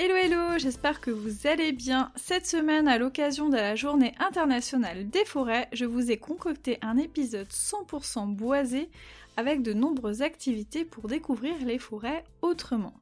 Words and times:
Hello 0.00 0.14
hello, 0.14 0.58
j'espère 0.58 1.00
que 1.00 1.10
vous 1.10 1.48
allez 1.48 1.72
bien. 1.72 2.12
Cette 2.14 2.46
semaine, 2.46 2.86
à 2.86 2.98
l'occasion 2.98 3.48
de 3.48 3.56
la 3.56 3.74
journée 3.74 4.14
internationale 4.20 5.10
des 5.10 5.24
forêts, 5.24 5.66
je 5.72 5.86
vous 5.86 6.12
ai 6.12 6.18
concocté 6.18 6.78
un 6.82 6.96
épisode 6.98 7.48
100% 7.48 8.28
boisé 8.28 8.90
avec 9.36 9.60
de 9.60 9.72
nombreuses 9.72 10.22
activités 10.22 10.84
pour 10.84 11.08
découvrir 11.08 11.56
les 11.66 11.80
forêts 11.80 12.22
autrement. 12.42 12.94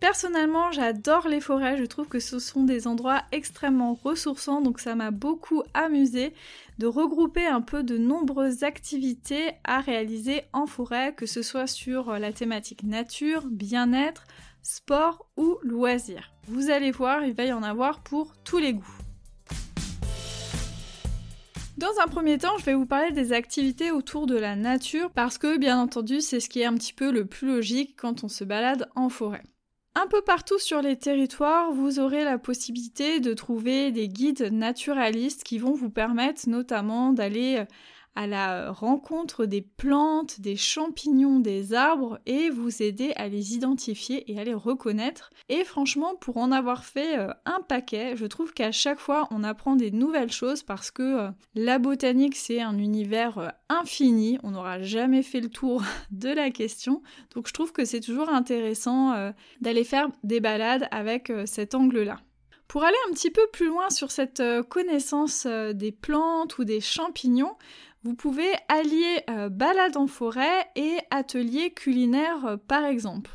Personnellement, 0.00 0.70
j'adore 0.70 1.28
les 1.28 1.40
forêts, 1.40 1.78
je 1.78 1.84
trouve 1.84 2.08
que 2.08 2.20
ce 2.20 2.38
sont 2.38 2.64
des 2.64 2.86
endroits 2.86 3.22
extrêmement 3.32 3.94
ressourçants, 3.94 4.60
donc 4.60 4.80
ça 4.80 4.94
m'a 4.94 5.10
beaucoup 5.10 5.62
amusé 5.72 6.34
de 6.76 6.86
regrouper 6.86 7.46
un 7.46 7.62
peu 7.62 7.82
de 7.82 7.96
nombreuses 7.96 8.64
activités 8.64 9.52
à 9.64 9.80
réaliser 9.80 10.42
en 10.52 10.66
forêt, 10.66 11.14
que 11.16 11.24
ce 11.24 11.40
soit 11.40 11.66
sur 11.66 12.18
la 12.18 12.34
thématique 12.34 12.82
nature, 12.82 13.46
bien-être, 13.46 14.26
sport 14.64 15.28
ou 15.36 15.58
loisirs. 15.62 16.32
Vous 16.48 16.70
allez 16.70 16.90
voir, 16.90 17.24
il 17.24 17.34
va 17.34 17.44
y 17.44 17.52
en 17.52 17.62
avoir 17.62 18.02
pour 18.02 18.34
tous 18.42 18.58
les 18.58 18.72
goûts. 18.72 18.98
Dans 21.76 22.00
un 22.02 22.06
premier 22.06 22.38
temps, 22.38 22.56
je 22.58 22.64
vais 22.64 22.74
vous 22.74 22.86
parler 22.86 23.10
des 23.10 23.32
activités 23.32 23.90
autour 23.90 24.26
de 24.26 24.36
la 24.36 24.56
nature 24.56 25.10
parce 25.10 25.38
que 25.38 25.58
bien 25.58 25.78
entendu, 25.78 26.20
c'est 26.20 26.40
ce 26.40 26.48
qui 26.48 26.60
est 26.60 26.64
un 26.64 26.74
petit 26.74 26.92
peu 26.92 27.10
le 27.10 27.26
plus 27.26 27.48
logique 27.48 27.94
quand 27.96 28.24
on 28.24 28.28
se 28.28 28.44
balade 28.44 28.88
en 28.94 29.08
forêt. 29.08 29.42
Un 29.96 30.06
peu 30.06 30.22
partout 30.22 30.58
sur 30.58 30.82
les 30.82 30.96
territoires, 30.96 31.72
vous 31.72 32.00
aurez 32.00 32.24
la 32.24 32.38
possibilité 32.38 33.20
de 33.20 33.34
trouver 33.34 33.92
des 33.92 34.08
guides 34.08 34.50
naturalistes 34.52 35.44
qui 35.44 35.58
vont 35.58 35.74
vous 35.74 35.90
permettre 35.90 36.48
notamment 36.48 37.12
d'aller 37.12 37.58
euh, 37.58 37.64
à 38.16 38.26
la 38.26 38.70
rencontre 38.70 39.44
des 39.44 39.62
plantes, 39.62 40.40
des 40.40 40.56
champignons, 40.56 41.40
des 41.40 41.74
arbres 41.74 42.20
et 42.26 42.48
vous 42.50 42.82
aider 42.82 43.12
à 43.16 43.28
les 43.28 43.54
identifier 43.54 44.30
et 44.30 44.38
à 44.38 44.44
les 44.44 44.54
reconnaître. 44.54 45.30
Et 45.48 45.64
franchement, 45.64 46.14
pour 46.20 46.36
en 46.36 46.52
avoir 46.52 46.84
fait 46.84 47.18
euh, 47.18 47.28
un 47.44 47.60
paquet, 47.60 48.16
je 48.16 48.26
trouve 48.26 48.52
qu'à 48.52 48.72
chaque 48.72 49.00
fois 49.00 49.26
on 49.30 49.42
apprend 49.42 49.74
des 49.76 49.90
nouvelles 49.90 50.32
choses 50.32 50.62
parce 50.62 50.90
que 50.90 51.02
euh, 51.02 51.30
la 51.54 51.78
botanique 51.78 52.36
c'est 52.36 52.60
un 52.60 52.78
univers 52.78 53.38
euh, 53.38 53.48
infini, 53.68 54.38
on 54.42 54.52
n'aura 54.52 54.80
jamais 54.80 55.22
fait 55.22 55.40
le 55.40 55.50
tour 55.50 55.82
de 56.10 56.28
la 56.28 56.50
question. 56.50 57.02
Donc 57.34 57.48
je 57.48 57.52
trouve 57.52 57.72
que 57.72 57.84
c'est 57.84 58.00
toujours 58.00 58.28
intéressant 58.28 59.32
d'aller 59.60 59.84
faire 59.84 60.08
des 60.22 60.40
balades 60.40 60.86
avec 60.90 61.32
cet 61.46 61.74
angle-là. 61.74 62.18
Pour 62.68 62.84
aller 62.84 62.96
un 63.08 63.12
petit 63.12 63.30
peu 63.30 63.46
plus 63.52 63.66
loin 63.66 63.90
sur 63.90 64.10
cette 64.10 64.42
connaissance 64.68 65.46
des 65.46 65.92
plantes 65.92 66.58
ou 66.58 66.64
des 66.64 66.80
champignons, 66.80 67.56
vous 68.04 68.14
pouvez 68.14 68.52
allier 68.68 69.22
euh, 69.30 69.48
balade 69.48 69.96
en 69.96 70.06
forêt 70.06 70.66
et 70.76 70.98
atelier 71.10 71.70
culinaire 71.72 72.44
euh, 72.44 72.56
par 72.58 72.84
exemple. 72.84 73.30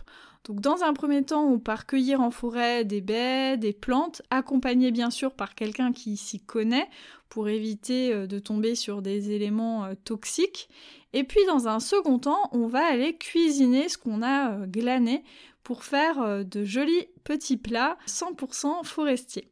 Donc 0.45 0.61
dans 0.61 0.83
un 0.83 0.93
premier 0.93 1.23
temps, 1.23 1.43
on 1.43 1.57
part 1.57 1.87
cueillir 1.87 2.21
en 2.21 2.29
forêt 2.29 2.85
des 2.85 3.01
baies, 3.01 3.57
des 3.57 3.73
plantes, 3.73 4.21
accompagné 4.29 4.91
bien 4.91 5.09
sûr 5.09 5.33
par 5.33 5.55
quelqu'un 5.55 5.91
qui 5.91 6.17
s'y 6.17 6.39
connaît 6.39 6.87
pour 7.29 7.49
éviter 7.49 8.13
euh, 8.13 8.27
de 8.27 8.37
tomber 8.37 8.75
sur 8.75 9.01
des 9.01 9.31
éléments 9.31 9.89
toxiques. 10.05 10.69
Et 11.13 11.23
puis 11.23 11.43
dans 11.47 11.67
un 11.67 11.79
second 11.79 12.19
temps, 12.19 12.49
on 12.51 12.67
va 12.67 12.85
aller 12.85 13.17
cuisiner 13.17 13.89
ce 13.89 13.97
qu'on 13.97 14.21
a 14.21 14.67
glané 14.67 15.23
pour 15.63 15.83
faire 15.83 16.45
de 16.45 16.63
jolis 16.63 17.07
petits 17.23 17.57
plats 17.57 17.97
100% 18.07 18.83
forestiers. 18.83 19.49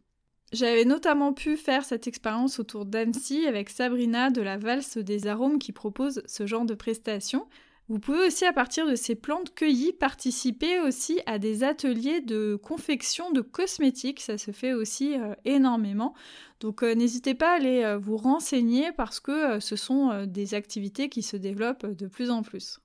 J'avais 0.54 0.86
notamment 0.86 1.34
pu 1.34 1.58
faire 1.58 1.84
cette 1.84 2.08
expérience 2.08 2.60
autour 2.60 2.86
d'Annecy 2.86 3.48
avec 3.48 3.70
Sabrina 3.70 4.30
de 4.30 4.42
la 4.42 4.58
Valse 4.58 4.98
des 4.98 5.28
Arômes 5.28 5.60
qui 5.60 5.74
propose 5.74 6.22
ce 6.26 6.48
genre 6.48 6.64
de 6.64 6.74
prestations. 6.74 7.48
Vous 7.90 8.00
pouvez 8.00 8.28
aussi 8.28 8.46
à 8.46 8.52
partir 8.52 8.86
de 8.88 8.96
ces 8.96 9.16
plantes 9.16 9.54
cueillies 9.56 9.94
participer 9.94 10.80
aussi 10.82 11.22
à 11.26 11.38
des 11.40 11.64
ateliers 11.64 12.20
de 12.20 12.58
confection 12.62 13.32
de 13.32 13.40
cosmétiques, 13.40 14.20
ça 14.20 14.38
se 14.38 14.52
fait 14.52 14.74
aussi 14.74 15.18
euh, 15.18 15.36
énormément. 15.46 16.14
Donc 16.60 16.84
euh, 16.84 16.96
n'hésitez 16.96 17.34
pas 17.34 17.52
à 17.52 17.56
aller 17.56 17.84
euh, 17.84 17.98
vous 17.98 18.18
renseigner 18.18 18.92
parce 18.92 19.22
que 19.22 19.60
ce 19.62 19.76
sont 19.78 20.26
des 20.26 20.54
activités 20.54 21.08
qui 21.08 21.24
se 21.24 21.38
développent 21.38 21.86
de 21.86 22.08
plus 22.08 22.30
en 22.30 22.42
plus. 22.42 22.80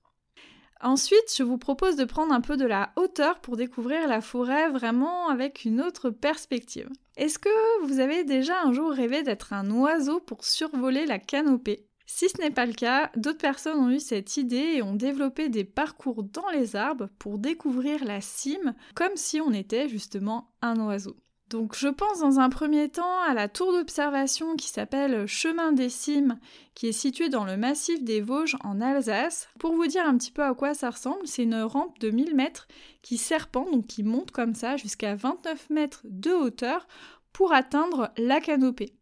Ensuite, 0.82 1.32
je 1.36 1.44
vous 1.44 1.58
propose 1.58 1.94
de 1.94 2.04
prendre 2.04 2.32
un 2.32 2.40
peu 2.40 2.56
de 2.56 2.66
la 2.66 2.92
hauteur 2.96 3.38
pour 3.38 3.56
découvrir 3.56 4.08
la 4.08 4.20
forêt 4.20 4.68
vraiment 4.68 5.28
avec 5.28 5.64
une 5.64 5.80
autre 5.80 6.10
perspective. 6.10 6.88
Est-ce 7.16 7.38
que 7.38 7.86
vous 7.86 8.00
avez 8.00 8.24
déjà 8.24 8.60
un 8.64 8.72
jour 8.72 8.90
rêvé 8.90 9.22
d'être 9.22 9.52
un 9.52 9.70
oiseau 9.70 10.18
pour 10.18 10.44
survoler 10.44 11.06
la 11.06 11.20
canopée? 11.20 11.86
Si 12.06 12.28
ce 12.28 12.40
n'est 12.40 12.50
pas 12.50 12.66
le 12.66 12.72
cas, 12.72 13.12
d'autres 13.14 13.38
personnes 13.38 13.78
ont 13.78 13.90
eu 13.90 14.00
cette 14.00 14.36
idée 14.36 14.74
et 14.74 14.82
ont 14.82 14.96
développé 14.96 15.48
des 15.48 15.64
parcours 15.64 16.24
dans 16.24 16.48
les 16.50 16.74
arbres 16.74 17.08
pour 17.20 17.38
découvrir 17.38 18.04
la 18.04 18.20
cime 18.20 18.74
comme 18.96 19.14
si 19.14 19.40
on 19.40 19.52
était 19.52 19.88
justement 19.88 20.52
un 20.62 20.80
oiseau. 20.80 21.16
Donc 21.52 21.76
je 21.76 21.88
pense 21.88 22.20
dans 22.20 22.40
un 22.40 22.48
premier 22.48 22.88
temps 22.88 23.20
à 23.28 23.34
la 23.34 23.46
tour 23.46 23.72
d'observation 23.72 24.56
qui 24.56 24.68
s'appelle 24.68 25.26
Chemin 25.26 25.72
des 25.72 25.90
Cimes, 25.90 26.38
qui 26.74 26.86
est 26.86 26.92
située 26.92 27.28
dans 27.28 27.44
le 27.44 27.58
massif 27.58 28.02
des 28.02 28.22
Vosges 28.22 28.56
en 28.64 28.80
Alsace. 28.80 29.50
Pour 29.58 29.74
vous 29.74 29.86
dire 29.86 30.06
un 30.06 30.16
petit 30.16 30.30
peu 30.30 30.42
à 30.42 30.54
quoi 30.54 30.72
ça 30.72 30.88
ressemble, 30.88 31.26
c'est 31.26 31.42
une 31.42 31.60
rampe 31.60 31.98
de 31.98 32.08
1000 32.08 32.34
mètres 32.34 32.68
qui 33.02 33.18
serpente, 33.18 33.70
donc 33.70 33.86
qui 33.86 34.02
monte 34.02 34.30
comme 34.30 34.54
ça 34.54 34.78
jusqu'à 34.78 35.14
29 35.14 35.68
mètres 35.68 36.00
de 36.04 36.30
hauteur 36.30 36.88
pour 37.34 37.52
atteindre 37.52 38.10
la 38.16 38.40
canopée. 38.40 38.94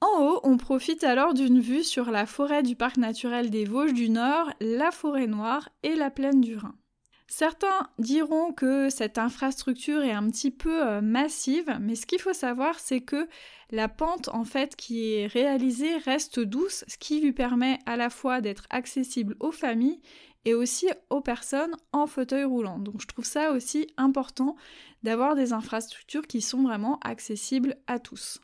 En 0.00 0.22
haut, 0.22 0.40
on 0.42 0.56
profite 0.56 1.04
alors 1.04 1.34
d'une 1.34 1.60
vue 1.60 1.84
sur 1.84 2.10
la 2.10 2.24
forêt 2.24 2.62
du 2.62 2.76
parc 2.76 2.96
naturel 2.96 3.50
des 3.50 3.66
Vosges 3.66 3.92
du 3.92 4.08
Nord, 4.08 4.50
la 4.62 4.90
forêt 4.90 5.26
noire 5.26 5.68
et 5.82 5.96
la 5.96 6.08
plaine 6.08 6.40
du 6.40 6.56
Rhin. 6.56 6.74
Certains 7.32 7.88
diront 8.00 8.52
que 8.52 8.90
cette 8.90 9.16
infrastructure 9.16 10.02
est 10.02 10.10
un 10.10 10.28
petit 10.28 10.50
peu 10.50 10.84
euh, 10.84 11.00
massive, 11.00 11.72
mais 11.80 11.94
ce 11.94 12.04
qu'il 12.04 12.20
faut 12.20 12.32
savoir, 12.32 12.80
c'est 12.80 13.02
que 13.02 13.28
la 13.70 13.88
pente 13.88 14.28
en 14.30 14.42
fait 14.42 14.74
qui 14.74 15.14
est 15.14 15.28
réalisée 15.28 15.96
reste 15.98 16.40
douce, 16.40 16.84
ce 16.88 16.98
qui 16.98 17.20
lui 17.20 17.32
permet 17.32 17.78
à 17.86 17.96
la 17.96 18.10
fois 18.10 18.40
d'être 18.40 18.66
accessible 18.68 19.36
aux 19.38 19.52
familles 19.52 20.00
et 20.44 20.54
aussi 20.54 20.88
aux 21.08 21.20
personnes 21.20 21.76
en 21.92 22.08
fauteuil 22.08 22.42
roulant. 22.42 22.80
Donc 22.80 23.00
je 23.00 23.06
trouve 23.06 23.24
ça 23.24 23.52
aussi 23.52 23.86
important 23.96 24.56
d'avoir 25.04 25.36
des 25.36 25.52
infrastructures 25.52 26.26
qui 26.26 26.40
sont 26.40 26.64
vraiment 26.64 26.98
accessibles 27.04 27.76
à 27.86 28.00
tous. 28.00 28.40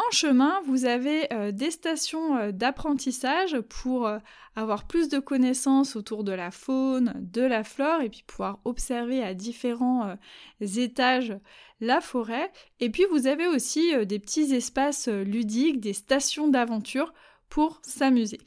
En 0.00 0.10
chemin, 0.12 0.62
vous 0.64 0.86
avez 0.86 1.30
euh, 1.30 1.52
des 1.52 1.70
stations 1.70 2.36
euh, 2.38 2.52
d'apprentissage 2.52 3.60
pour 3.60 4.06
euh, 4.06 4.18
avoir 4.56 4.86
plus 4.86 5.10
de 5.10 5.18
connaissances 5.18 5.94
autour 5.94 6.24
de 6.24 6.32
la 6.32 6.50
faune, 6.50 7.12
de 7.16 7.42
la 7.42 7.64
flore, 7.64 8.00
et 8.00 8.08
puis 8.08 8.24
pouvoir 8.26 8.60
observer 8.64 9.22
à 9.22 9.34
différents 9.34 10.16
étages 10.60 11.36
la 11.80 12.00
forêt. 12.00 12.50
Et 12.80 12.88
puis 12.88 13.04
vous 13.10 13.26
avez 13.26 13.46
aussi 13.46 13.94
des 14.06 14.18
petits 14.18 14.54
espaces 14.54 15.08
ludiques, 15.08 15.80
des 15.80 15.92
stations 15.92 16.48
d'aventure 16.48 17.12
pour 17.48 17.80
s'amuser. 17.82 18.40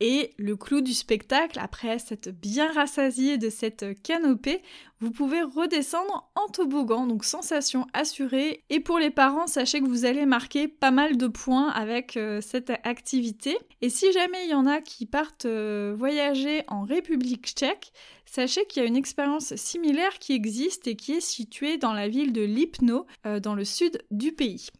Et 0.00 0.34
le 0.38 0.56
clou 0.56 0.80
du 0.80 0.92
spectacle, 0.92 1.58
après 1.60 2.00
cette 2.00 2.28
bien 2.28 2.72
rassasiée 2.72 3.38
de 3.38 3.48
cette 3.48 4.02
canopée, 4.02 4.60
vous 4.98 5.12
pouvez 5.12 5.42
redescendre 5.42 6.30
en 6.34 6.48
toboggan, 6.48 7.06
donc 7.06 7.24
sensation 7.24 7.86
assurée. 7.92 8.64
Et 8.70 8.80
pour 8.80 8.98
les 8.98 9.10
parents, 9.10 9.46
sachez 9.46 9.80
que 9.80 9.86
vous 9.86 10.04
allez 10.04 10.26
marquer 10.26 10.66
pas 10.66 10.90
mal 10.90 11.16
de 11.16 11.28
points 11.28 11.68
avec 11.68 12.16
euh, 12.16 12.40
cette 12.40 12.70
activité. 12.82 13.56
Et 13.82 13.88
si 13.88 14.12
jamais 14.12 14.44
il 14.44 14.50
y 14.50 14.54
en 14.54 14.66
a 14.66 14.80
qui 14.80 15.06
partent 15.06 15.46
euh, 15.46 15.94
voyager 15.96 16.64
en 16.66 16.82
République 16.82 17.46
tchèque, 17.46 17.92
sachez 18.26 18.66
qu'il 18.66 18.82
y 18.82 18.84
a 18.84 18.88
une 18.88 18.96
expérience 18.96 19.54
similaire 19.54 20.18
qui 20.18 20.32
existe 20.32 20.88
et 20.88 20.96
qui 20.96 21.12
est 21.12 21.20
située 21.20 21.78
dans 21.78 21.92
la 21.92 22.08
ville 22.08 22.32
de 22.32 22.42
Lipno, 22.42 23.06
euh, 23.26 23.38
dans 23.38 23.54
le 23.54 23.64
sud 23.64 24.02
du 24.10 24.32
pays. 24.32 24.70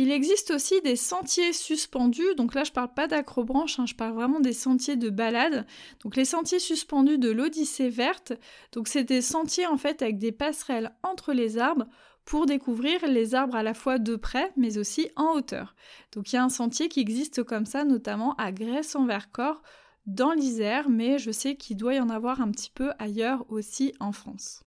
Il 0.00 0.12
existe 0.12 0.52
aussi 0.52 0.80
des 0.82 0.94
sentiers 0.94 1.52
suspendus, 1.52 2.36
donc 2.36 2.54
là 2.54 2.62
je 2.62 2.70
parle 2.70 2.94
pas 2.94 3.08
d'acrobranche, 3.08 3.80
hein, 3.80 3.84
je 3.84 3.96
parle 3.96 4.14
vraiment 4.14 4.38
des 4.38 4.52
sentiers 4.52 4.94
de 4.94 5.10
balade. 5.10 5.66
Donc 6.04 6.14
les 6.14 6.24
sentiers 6.24 6.60
suspendus 6.60 7.18
de 7.18 7.32
l'Odyssée 7.32 7.88
verte, 7.88 8.32
donc 8.70 8.86
c'est 8.86 9.02
des 9.02 9.20
sentiers 9.20 9.66
en 9.66 9.76
fait 9.76 10.00
avec 10.00 10.18
des 10.18 10.30
passerelles 10.30 10.92
entre 11.02 11.32
les 11.32 11.58
arbres 11.58 11.88
pour 12.24 12.46
découvrir 12.46 13.08
les 13.08 13.34
arbres 13.34 13.56
à 13.56 13.64
la 13.64 13.74
fois 13.74 13.98
de 13.98 14.14
près 14.14 14.52
mais 14.56 14.78
aussi 14.78 15.10
en 15.16 15.32
hauteur. 15.32 15.74
Donc 16.12 16.32
il 16.32 16.36
y 16.36 16.38
a 16.38 16.44
un 16.44 16.48
sentier 16.48 16.88
qui 16.88 17.00
existe 17.00 17.42
comme 17.42 17.66
ça 17.66 17.82
notamment 17.82 18.36
à 18.36 18.52
Grèce-en-Vercors 18.52 19.62
dans 20.06 20.30
l'Isère, 20.30 20.88
mais 20.88 21.18
je 21.18 21.32
sais 21.32 21.56
qu'il 21.56 21.76
doit 21.76 21.94
y 21.94 22.00
en 22.00 22.08
avoir 22.08 22.40
un 22.40 22.52
petit 22.52 22.70
peu 22.72 22.92
ailleurs 23.00 23.44
aussi 23.48 23.92
en 23.98 24.12
France. 24.12 24.62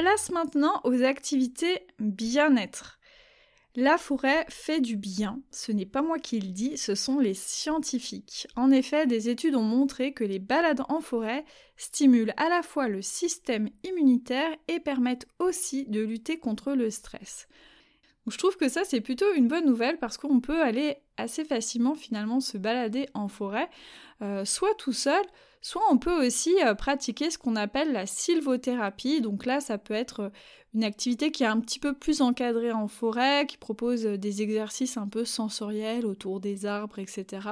Place 0.00 0.30
maintenant 0.30 0.80
aux 0.84 1.02
activités 1.02 1.86
bien-être. 1.98 2.98
La 3.76 3.98
forêt 3.98 4.46
fait 4.48 4.80
du 4.80 4.96
bien, 4.96 5.42
ce 5.50 5.72
n'est 5.72 5.84
pas 5.84 6.00
moi 6.00 6.18
qui 6.18 6.40
le 6.40 6.52
dis, 6.52 6.78
ce 6.78 6.94
sont 6.94 7.18
les 7.18 7.34
scientifiques. 7.34 8.48
En 8.56 8.70
effet, 8.70 9.06
des 9.06 9.28
études 9.28 9.56
ont 9.56 9.62
montré 9.62 10.14
que 10.14 10.24
les 10.24 10.38
balades 10.38 10.80
en 10.88 11.02
forêt 11.02 11.44
stimulent 11.76 12.32
à 12.38 12.48
la 12.48 12.62
fois 12.62 12.88
le 12.88 13.02
système 13.02 13.68
immunitaire 13.84 14.56
et 14.68 14.80
permettent 14.80 15.28
aussi 15.38 15.84
de 15.84 16.00
lutter 16.00 16.38
contre 16.38 16.72
le 16.72 16.90
stress. 16.90 17.46
Je 18.26 18.36
trouve 18.36 18.56
que 18.56 18.68
ça 18.68 18.84
c'est 18.84 19.00
plutôt 19.00 19.32
une 19.34 19.48
bonne 19.48 19.66
nouvelle 19.66 19.98
parce 19.98 20.18
qu'on 20.18 20.40
peut 20.40 20.62
aller 20.62 20.96
assez 21.16 21.44
facilement 21.44 21.94
finalement 21.94 22.40
se 22.40 22.58
balader 22.58 23.08
en 23.14 23.28
forêt, 23.28 23.68
euh, 24.22 24.44
soit 24.44 24.74
tout 24.74 24.92
seul, 24.92 25.22
soit 25.62 25.82
on 25.90 25.98
peut 25.98 26.26
aussi 26.26 26.54
euh, 26.62 26.74
pratiquer 26.74 27.30
ce 27.30 27.38
qu'on 27.38 27.56
appelle 27.56 27.92
la 27.92 28.06
sylvothérapie. 28.06 29.20
Donc 29.20 29.46
là, 29.46 29.60
ça 29.60 29.78
peut 29.78 29.94
être 29.94 30.20
euh, 30.20 30.30
une 30.74 30.84
activité 30.84 31.30
qui 31.30 31.42
est 31.42 31.46
un 31.46 31.60
petit 31.60 31.78
peu 31.78 31.94
plus 31.94 32.20
encadrée 32.20 32.72
en 32.72 32.86
forêt, 32.86 33.46
qui 33.46 33.56
propose 33.56 34.02
des 34.02 34.42
exercices 34.42 34.96
un 34.96 35.08
peu 35.08 35.24
sensoriels 35.24 36.06
autour 36.06 36.40
des 36.40 36.66
arbres, 36.66 36.98
etc. 36.98 37.48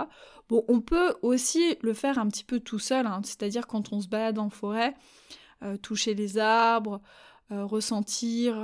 Bon, 0.48 0.64
on 0.68 0.80
peut 0.80 1.14
aussi 1.22 1.76
le 1.80 1.94
faire 1.94 2.18
un 2.18 2.28
petit 2.28 2.44
peu 2.44 2.60
tout 2.60 2.78
seul, 2.78 3.06
hein. 3.06 3.20
c'est-à-dire 3.24 3.66
quand 3.66 3.92
on 3.92 4.00
se 4.00 4.08
balade 4.08 4.38
en 4.38 4.50
forêt, 4.50 4.94
toucher 5.82 6.14
les 6.14 6.38
arbres, 6.38 7.00
ressentir 7.50 8.54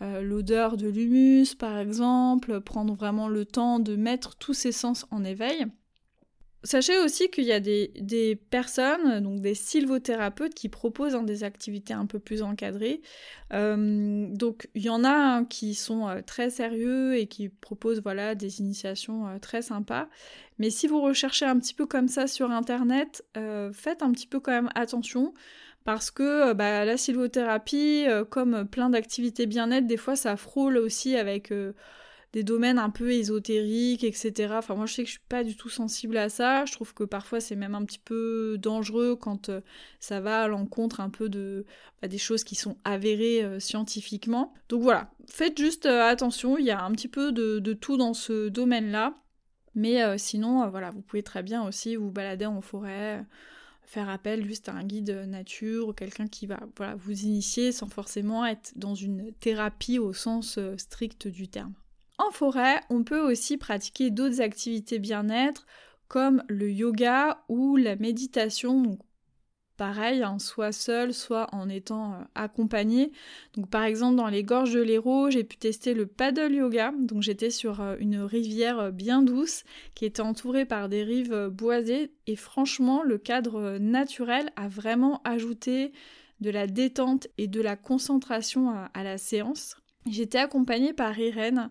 l'odeur 0.00 0.76
de 0.76 0.88
l'humus 0.88 1.54
par 1.54 1.78
exemple, 1.78 2.60
prendre 2.60 2.94
vraiment 2.94 3.28
le 3.28 3.44
temps 3.44 3.78
de 3.78 3.96
mettre 3.96 4.36
tous 4.36 4.54
ses 4.54 4.72
sens 4.72 5.06
en 5.10 5.24
éveil. 5.24 5.66
Sachez 6.62 6.98
aussi 6.98 7.30
qu'il 7.30 7.44
y 7.44 7.52
a 7.52 7.60
des, 7.60 8.38
personnes, 8.50 9.20
donc 9.20 9.40
des 9.40 9.54
sylvothérapeutes, 9.54 10.52
qui 10.52 10.68
proposent 10.68 11.14
hein, 11.14 11.22
des 11.22 11.42
activités 11.42 11.94
un 11.94 12.04
peu 12.04 12.18
plus 12.18 12.42
encadrées. 12.42 13.00
Euh, 13.54 14.26
donc 14.28 14.68
il 14.74 14.82
y 14.82 14.90
en 14.90 15.02
a 15.02 15.10
hein, 15.10 15.44
qui 15.46 15.74
sont 15.74 16.06
euh, 16.06 16.20
très 16.20 16.50
sérieux 16.50 17.16
et 17.16 17.28
qui 17.28 17.48
proposent 17.48 18.02
voilà 18.02 18.34
des 18.34 18.60
initiations 18.60 19.26
euh, 19.26 19.38
très 19.38 19.62
sympas. 19.62 20.08
Mais 20.58 20.68
si 20.68 20.86
vous 20.86 21.00
recherchez 21.00 21.46
un 21.46 21.58
petit 21.58 21.72
peu 21.72 21.86
comme 21.86 22.08
ça 22.08 22.26
sur 22.26 22.50
internet, 22.50 23.24
faites 23.72 24.02
un 24.02 24.12
petit 24.12 24.26
peu 24.26 24.40
quand 24.40 24.52
même 24.52 24.68
attention 24.74 25.32
parce 25.84 26.10
que 26.10 26.52
bah, 26.52 26.84
la 26.84 26.96
sylvothérapie, 26.96 28.06
comme 28.30 28.66
plein 28.66 28.90
d'activités 28.90 29.46
bien-être, 29.46 29.86
des 29.86 29.96
fois 29.96 30.16
ça 30.16 30.36
frôle 30.36 30.76
aussi 30.76 31.16
avec 31.16 31.52
des 32.32 32.44
domaines 32.44 32.78
un 32.78 32.90
peu 32.90 33.12
ésotériques, 33.12 34.04
etc. 34.04 34.54
Enfin, 34.58 34.74
moi, 34.74 34.86
je 34.86 34.94
sais 34.94 35.02
que 35.02 35.08
je 35.08 35.14
suis 35.14 35.26
pas 35.28 35.42
du 35.42 35.56
tout 35.56 35.68
sensible 35.68 36.16
à 36.16 36.28
ça. 36.28 36.64
Je 36.64 36.72
trouve 36.72 36.94
que 36.94 37.02
parfois, 37.02 37.40
c'est 37.40 37.56
même 37.56 37.74
un 37.74 37.84
petit 37.84 37.98
peu 37.98 38.56
dangereux 38.58 39.16
quand 39.16 39.48
euh, 39.48 39.60
ça 39.98 40.20
va 40.20 40.42
à 40.42 40.48
l'encontre 40.48 41.00
un 41.00 41.10
peu 41.10 41.28
de 41.28 41.66
bah, 42.00 42.08
des 42.08 42.18
choses 42.18 42.44
qui 42.44 42.54
sont 42.54 42.76
avérées 42.84 43.42
euh, 43.42 43.58
scientifiquement. 43.58 44.54
Donc 44.68 44.82
voilà, 44.82 45.10
faites 45.28 45.58
juste 45.58 45.86
euh, 45.86 46.02
attention. 46.02 46.56
Il 46.56 46.64
y 46.64 46.70
a 46.70 46.84
un 46.84 46.92
petit 46.92 47.08
peu 47.08 47.32
de, 47.32 47.72
tout 47.72 47.96
dans 47.96 48.14
ce 48.14 48.48
domaine-là. 48.48 49.16
Mais 49.76 50.18
sinon, 50.18 50.68
voilà, 50.68 50.90
vous 50.90 51.00
pouvez 51.00 51.22
très 51.22 51.44
bien 51.44 51.64
aussi 51.64 51.94
vous 51.94 52.10
balader 52.10 52.44
en 52.44 52.60
forêt 52.60 53.24
faire 53.90 54.08
appel 54.08 54.46
juste 54.46 54.68
à 54.68 54.72
un 54.72 54.84
guide 54.84 55.24
nature 55.26 55.88
ou 55.88 55.92
quelqu'un 55.92 56.28
qui 56.28 56.46
va 56.46 56.60
vous 56.96 57.24
initier 57.24 57.72
sans 57.72 57.88
forcément 57.88 58.46
être 58.46 58.72
dans 58.76 58.94
une 58.94 59.32
thérapie 59.40 59.98
au 59.98 60.12
sens 60.12 60.60
strict 60.76 61.26
du 61.26 61.48
terme. 61.48 61.74
En 62.18 62.30
forêt, 62.30 62.80
on 62.88 63.02
peut 63.02 63.20
aussi 63.20 63.56
pratiquer 63.56 64.10
d'autres 64.10 64.40
activités 64.40 65.00
bien-être 65.00 65.66
comme 66.06 66.44
le 66.48 66.70
yoga 66.70 67.42
ou 67.48 67.76
la 67.76 67.96
méditation. 67.96 68.96
Pareil, 69.80 70.22
hein, 70.22 70.38
soit 70.38 70.72
seul, 70.72 71.14
soit 71.14 71.46
en 71.54 71.70
étant 71.70 72.12
euh, 72.12 72.16
accompagné. 72.34 73.12
Par 73.70 73.84
exemple 73.84 74.16
dans 74.16 74.28
les 74.28 74.44
gorges 74.44 74.74
de 74.74 74.82
l'Hérault, 74.82 75.30
j'ai 75.30 75.42
pu 75.42 75.56
tester 75.56 75.94
le 75.94 76.04
paddle 76.04 76.52
yoga. 76.52 76.92
Donc 76.98 77.22
j'étais 77.22 77.48
sur 77.48 77.80
euh, 77.80 77.96
une 77.98 78.18
rivière 78.20 78.78
euh, 78.78 78.90
bien 78.90 79.22
douce 79.22 79.64
qui 79.94 80.04
était 80.04 80.20
entourée 80.20 80.66
par 80.66 80.90
des 80.90 81.02
rives 81.02 81.48
boisées 81.50 82.12
et 82.26 82.36
franchement 82.36 83.02
le 83.02 83.16
cadre 83.16 83.78
naturel 83.78 84.50
a 84.54 84.68
vraiment 84.68 85.22
ajouté 85.24 85.92
de 86.42 86.50
la 86.50 86.66
détente 86.66 87.28
et 87.38 87.48
de 87.48 87.62
la 87.62 87.76
concentration 87.76 88.74
à 88.92 89.02
la 89.02 89.16
séance. 89.16 89.76
J'étais 90.06 90.38
accompagnée 90.38 90.94
par 90.94 91.18
Irène, 91.18 91.70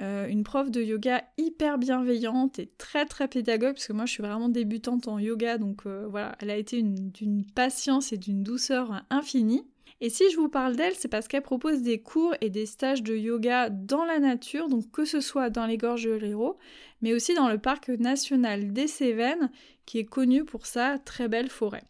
euh, 0.00 0.26
une 0.28 0.44
prof 0.44 0.70
de 0.70 0.82
yoga 0.82 1.24
hyper 1.38 1.78
bienveillante 1.78 2.58
et 2.58 2.70
très 2.76 3.06
très 3.06 3.26
pédagogue, 3.26 3.72
parce 3.72 3.86
que 3.86 3.94
moi 3.94 4.04
je 4.04 4.12
suis 4.12 4.22
vraiment 4.22 4.50
débutante 4.50 5.08
en 5.08 5.18
yoga, 5.18 5.56
donc 5.56 5.86
euh, 5.86 6.06
voilà, 6.08 6.36
elle 6.40 6.50
a 6.50 6.56
été 6.56 6.82
d'une 6.82 7.44
patience 7.44 8.12
et 8.12 8.18
d'une 8.18 8.42
douceur 8.42 9.02
infinie. 9.08 9.66
Et 10.02 10.08
si 10.08 10.30
je 10.30 10.36
vous 10.36 10.48
parle 10.48 10.76
d'elle, 10.76 10.94
c'est 10.94 11.08
parce 11.08 11.28
qu'elle 11.28 11.42
propose 11.42 11.82
des 11.82 12.00
cours 12.00 12.34
et 12.40 12.48
des 12.48 12.64
stages 12.64 13.02
de 13.02 13.14
yoga 13.14 13.68
dans 13.68 14.04
la 14.04 14.18
nature, 14.18 14.68
donc 14.68 14.90
que 14.90 15.04
ce 15.04 15.20
soit 15.20 15.50
dans 15.50 15.66
les 15.66 15.76
gorges 15.76 16.04
de 16.04 16.12
l'Hérault, 16.12 16.58
mais 17.02 17.12
aussi 17.12 17.34
dans 17.34 17.48
le 17.48 17.58
parc 17.58 17.88
national 17.88 18.72
des 18.72 18.86
Cévennes, 18.86 19.50
qui 19.84 19.98
est 19.98 20.06
connu 20.06 20.44
pour 20.44 20.66
sa 20.66 20.98
très 20.98 21.28
belle 21.28 21.50
forêt. 21.50 21.84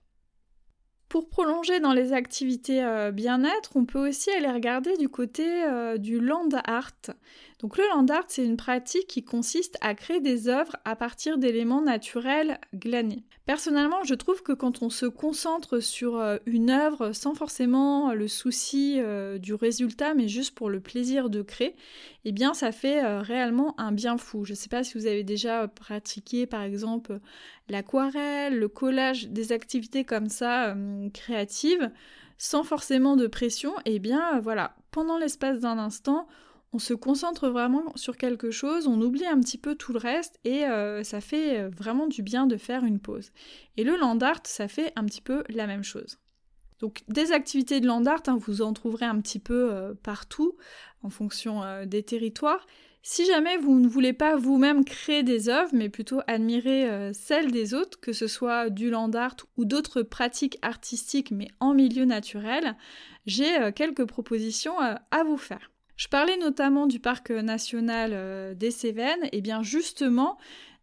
Pour 1.11 1.29
prolonger 1.29 1.81
dans 1.81 1.93
les 1.93 2.12
activités 2.12 2.85
euh, 2.85 3.11
bien-être, 3.11 3.73
on 3.75 3.85
peut 3.85 4.09
aussi 4.09 4.31
aller 4.31 4.47
regarder 4.47 4.97
du 4.97 5.09
côté 5.09 5.65
euh, 5.65 5.99
du 5.99 6.21
land 6.21 6.49
art. 6.65 6.93
Donc 7.61 7.77
le 7.77 7.85
land 7.91 8.07
art, 8.09 8.25
c'est 8.29 8.45
une 8.45 8.57
pratique 8.57 9.07
qui 9.07 9.23
consiste 9.23 9.77
à 9.83 9.95
créer 9.95 10.21
des 10.21 10.49
œuvres 10.49 10.77
à 10.87 10.97
partir 10.97 11.37
d'éléments 11.37 11.83
naturels 11.83 12.59
glanés. 12.75 13.23
Personnellement, 13.45 14.03
je 14.03 14.15
trouve 14.15 14.43
que 14.43 14.53
quand 14.53 14.83
on 14.83 14.89
se 14.89 15.05
concentre 15.05 15.81
sur 15.81 16.17
euh, 16.17 16.39
une 16.47 16.71
œuvre 16.71 17.12
sans 17.12 17.35
forcément 17.35 18.15
le 18.15 18.29
souci 18.29 18.97
euh, 18.99 19.37
du 19.37 19.53
résultat, 19.53 20.15
mais 20.15 20.27
juste 20.27 20.55
pour 20.55 20.71
le 20.71 20.81
plaisir 20.81 21.29
de 21.29 21.43
créer, 21.43 21.77
eh 22.25 22.33
bien 22.33 22.55
ça 22.55 22.73
fait 22.73 23.05
euh, 23.05 23.21
réellement 23.21 23.79
un 23.79 23.93
bien 23.93 24.17
fou. 24.17 24.47
Je 24.47 24.53
ne 24.53 24.57
sais 24.57 24.71
pas 24.71 24.83
si 24.83 24.97
vous 24.97 25.07
avez 25.07 25.23
déjà 25.23 25.69
pratiqué 25.69 26.47
par 26.47 26.62
exemple 26.62 27.21
l'aquarelle, 27.69 28.59
le 28.59 28.69
collage, 28.69 29.29
des 29.29 29.53
activités 29.53 30.05
comme 30.05 30.31
ça 30.31 30.75
créatives, 31.12 31.91
sans 32.39 32.62
forcément 32.62 33.17
de 33.17 33.27
pression, 33.27 33.75
eh 33.85 33.99
bien 33.99 34.41
voilà, 34.41 34.77
pendant 34.93 35.19
l'espace 35.19 35.61
d'un 35.61 35.79
instant, 35.79 36.27
on 36.72 36.78
se 36.78 36.94
concentre 36.94 37.49
vraiment 37.49 37.93
sur 37.96 38.17
quelque 38.17 38.50
chose, 38.50 38.87
on 38.87 39.00
oublie 39.00 39.26
un 39.26 39.40
petit 39.40 39.58
peu 39.58 39.75
tout 39.75 39.93
le 39.93 39.99
reste 39.99 40.38
et 40.44 40.64
euh, 40.64 41.02
ça 41.02 41.20
fait 41.20 41.58
euh, 41.58 41.69
vraiment 41.69 42.06
du 42.06 42.23
bien 42.23 42.47
de 42.47 42.56
faire 42.56 42.85
une 42.85 43.00
pause. 43.00 43.33
Et 43.76 43.85
le 43.85 43.97
land 43.97 44.18
art, 44.21 44.42
ça 44.45 44.68
fait 44.68 44.92
un 44.97 45.04
petit 45.04 45.21
peu 45.21 45.42
la 45.49 45.66
même 45.66 45.83
chose. 45.83 46.18
Donc 46.78 47.02
des 47.09 47.33
activités 47.33 47.80
de 47.80 47.87
land 47.87 48.06
art, 48.06 48.23
hein, 48.28 48.38
vous 48.40 48.62
en 48.62 48.73
trouverez 48.73 49.04
un 49.04 49.21
petit 49.21 49.40
peu 49.40 49.73
euh, 49.73 49.95
partout 50.02 50.56
en 51.02 51.11
fonction 51.11 51.62
des 51.87 52.02
territoires. 52.02 52.66
Si 53.02 53.25
jamais 53.25 53.56
vous 53.56 53.80
ne 53.80 53.88
voulez 53.88 54.12
pas 54.12 54.37
vous-même 54.37 54.85
créer 54.85 55.23
des 55.23 55.49
œuvres, 55.49 55.71
mais 55.73 55.88
plutôt 55.88 56.21
admirer 56.26 57.11
celles 57.14 57.50
des 57.50 57.73
autres, 57.73 57.99
que 57.99 58.12
ce 58.12 58.26
soit 58.26 58.68
du 58.68 58.90
land 58.90 59.11
art 59.14 59.37
ou 59.56 59.64
d'autres 59.64 60.02
pratiques 60.02 60.59
artistiques 60.61 61.30
mais 61.30 61.49
en 61.59 61.73
milieu 61.73 62.04
naturel, 62.04 62.76
j'ai 63.25 63.73
quelques 63.75 64.04
propositions 64.04 64.78
à 64.78 65.25
vous 65.25 65.38
faire. 65.38 65.70
Je 66.00 66.09
parlais 66.09 66.38
notamment 66.38 66.87
du 66.87 66.99
parc 66.99 67.30
national 67.30 68.12
euh, 68.14 68.54
des 68.54 68.71
Cévennes, 68.71 69.28
et 69.33 69.42
bien 69.42 69.62
justement, 69.62 70.38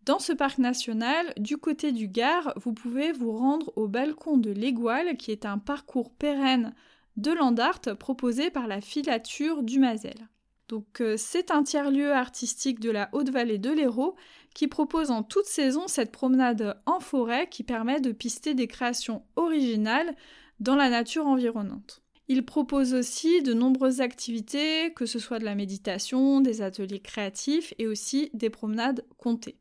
dans 0.06 0.20
ce 0.20 0.32
parc 0.32 0.60
national, 0.60 1.34
du 1.38 1.58
côté 1.58 1.92
du 1.92 2.08
Gard, 2.08 2.54
vous 2.56 2.72
pouvez 2.72 3.14
vous 3.14 3.32
rendre 3.32 3.74
au 3.76 3.88
balcon 3.88 4.38
de 4.38 4.52
l'Égoile, 4.52 5.18
qui 5.18 5.32
est 5.32 5.48
un 5.48 5.58
parcours 5.58 6.12
pérenne 6.12 6.76
de 7.16 7.32
Landart 7.32 7.82
proposé 7.98 8.52
par 8.52 8.68
la 8.68 8.80
filature 8.80 9.64
du 9.64 9.80
Mazel. 9.80 10.30
Donc 10.68 11.02
euh, 11.02 11.16
c'est 11.18 11.50
un 11.50 11.64
tiers-lieu 11.64 12.14
artistique 12.14 12.80
de 12.80 12.92
la 12.92 13.10
Haute-Vallée 13.12 13.58
de 13.58 13.72
l'Hérault 13.72 14.16
qui 14.54 14.68
propose 14.68 15.10
en 15.10 15.24
toute 15.24 15.46
saison 15.46 15.88
cette 15.88 16.12
promenade 16.12 16.80
en 16.86 17.00
forêt 17.00 17.50
qui 17.50 17.64
permet 17.64 18.02
de 18.02 18.12
pister 18.12 18.54
des 18.54 18.68
créations 18.68 19.24
originales 19.36 20.16
dans 20.60 20.76
la 20.76 20.92
nature 20.92 21.26
environnante. 21.26 22.04
Il 22.30 22.46
propose 22.46 22.94
aussi 22.94 23.42
de 23.42 23.54
nombreuses 23.54 24.02
activités, 24.02 24.92
que 24.94 25.06
ce 25.06 25.18
soit 25.18 25.40
de 25.40 25.46
la 25.46 25.56
méditation, 25.56 26.42
des 26.42 26.62
ateliers 26.62 27.00
créatifs 27.00 27.74
et 27.78 27.88
aussi 27.88 28.30
des 28.34 28.50
promenades 28.50 29.06
comptées. 29.18 29.58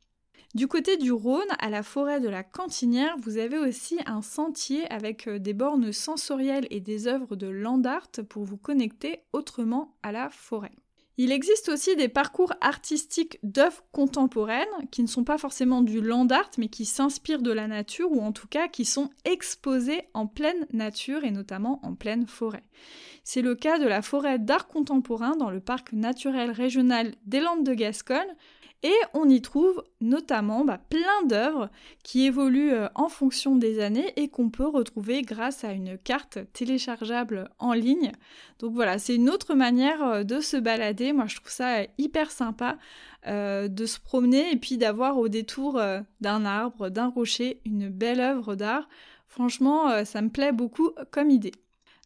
Du 0.55 0.69
côté 0.69 0.97
du 0.97 1.13
Rhône, 1.13 1.45
à 1.59 1.69
la 1.69 1.83
forêt 1.83 2.19
de 2.19 2.29
la 2.29 2.43
Cantinière, 2.43 3.15
vous 3.19 3.37
avez 3.37 3.59
aussi 3.59 3.99
un 4.07 4.23
sentier 4.23 4.91
avec 4.91 5.29
euh, 5.29 5.39
des 5.39 5.53
bornes 5.53 5.93
sensorielles 5.93 6.67
et 6.71 6.81
des 6.81 7.09
œuvres 7.09 7.37
de 7.37 7.47
land 7.47 7.83
art 7.85 8.09
pour 8.29 8.45
vous 8.45 8.57
connecter 8.57 9.21
autrement 9.33 9.97
à 10.03 10.13
la 10.13 10.31
forêt. 10.31 10.73
Il 11.19 11.33
existe 11.33 11.71
aussi 11.71 11.97
des 11.97 12.09
parcours 12.09 12.53
artistiques 12.61 13.39
d'œuvres 13.43 13.83
contemporaines 13.91 14.67
qui 14.91 15.03
ne 15.03 15.07
sont 15.07 15.25
pas 15.25 15.39
forcément 15.39 15.81
du 15.81 16.03
land 16.03 16.29
art 16.29 16.51
mais 16.59 16.69
qui 16.69 16.85
s'inspirent 16.85 17.41
de 17.41 17.53
la 17.53 17.67
nature 17.67 18.13
ou 18.13 18.21
en 18.21 18.33
tout 18.33 18.47
cas 18.47 18.69
qui 18.69 18.85
sont 18.85 19.09
exposés 19.25 20.03
en 20.13 20.27
pleine 20.27 20.67
nature 20.73 21.25
et 21.25 21.31
notamment 21.31 21.81
en 21.83 21.95
pleine 21.95 22.27
forêt. 22.27 22.65
C'est 23.25 23.41
le 23.41 23.55
cas 23.55 23.79
de 23.79 23.87
la 23.87 24.03
forêt 24.03 24.39
d'art 24.39 24.69
contemporain 24.69 25.37
dans 25.37 25.51
le 25.51 25.61
parc 25.61 25.93
naturel 25.95 26.51
régional 26.51 27.15
des 27.25 27.41
Landes 27.41 27.65
de 27.65 27.73
Gascogne 27.73 28.35
et 28.83 28.95
on 29.15 29.29
y 29.29 29.41
trouve 29.41 29.83
notamment 30.01 30.65
bah, 30.65 30.79
plein 30.91 31.25
d'œuvres 31.27 31.71
qui 32.03 32.27
évoluent 32.27 32.73
euh, 32.73 32.89
en 32.95 33.09
fonction 33.09 33.57
des 33.57 33.81
années 33.81 34.13
et 34.17 34.29
qu'on 34.29 34.51
peut 34.51 34.67
retrouver 34.67 35.23
grâce 35.23 35.65
à 35.65 35.73
une 35.73 35.99
carte 35.99 36.39
téléchargeable 36.53 37.49
en 37.59 37.73
ligne. 37.73 38.13
Donc 38.59 38.75
voilà, 38.75 38.99
c'est 38.99 39.15
une 39.15 39.31
autre 39.31 39.55
manière 39.55 40.03
euh, 40.05 40.23
de 40.23 40.41
se 40.41 40.57
balader. 40.57 41.13
Moi, 41.13 41.27
je 41.27 41.37
trouve 41.37 41.51
ça 41.51 41.83
hyper 41.99 42.31
sympa 42.31 42.79
euh, 43.27 43.69
de 43.69 43.87
se 43.87 43.99
promener 43.99 44.53
et 44.53 44.57
puis 44.57 44.77
d'avoir 44.77 45.19
au 45.19 45.29
détour 45.29 45.81
d'un 46.21 46.45
arbre, 46.45 46.89
d'un 46.91 47.09
rocher, 47.09 47.61
une 47.65 47.89
belle 47.89 48.21
œuvre 48.21 48.55
d'art. 48.55 48.89
Franchement, 49.27 50.05
ça 50.05 50.23
me 50.23 50.29
plaît 50.29 50.53
beaucoup 50.53 50.93
comme 51.11 51.31
idée. 51.31 51.53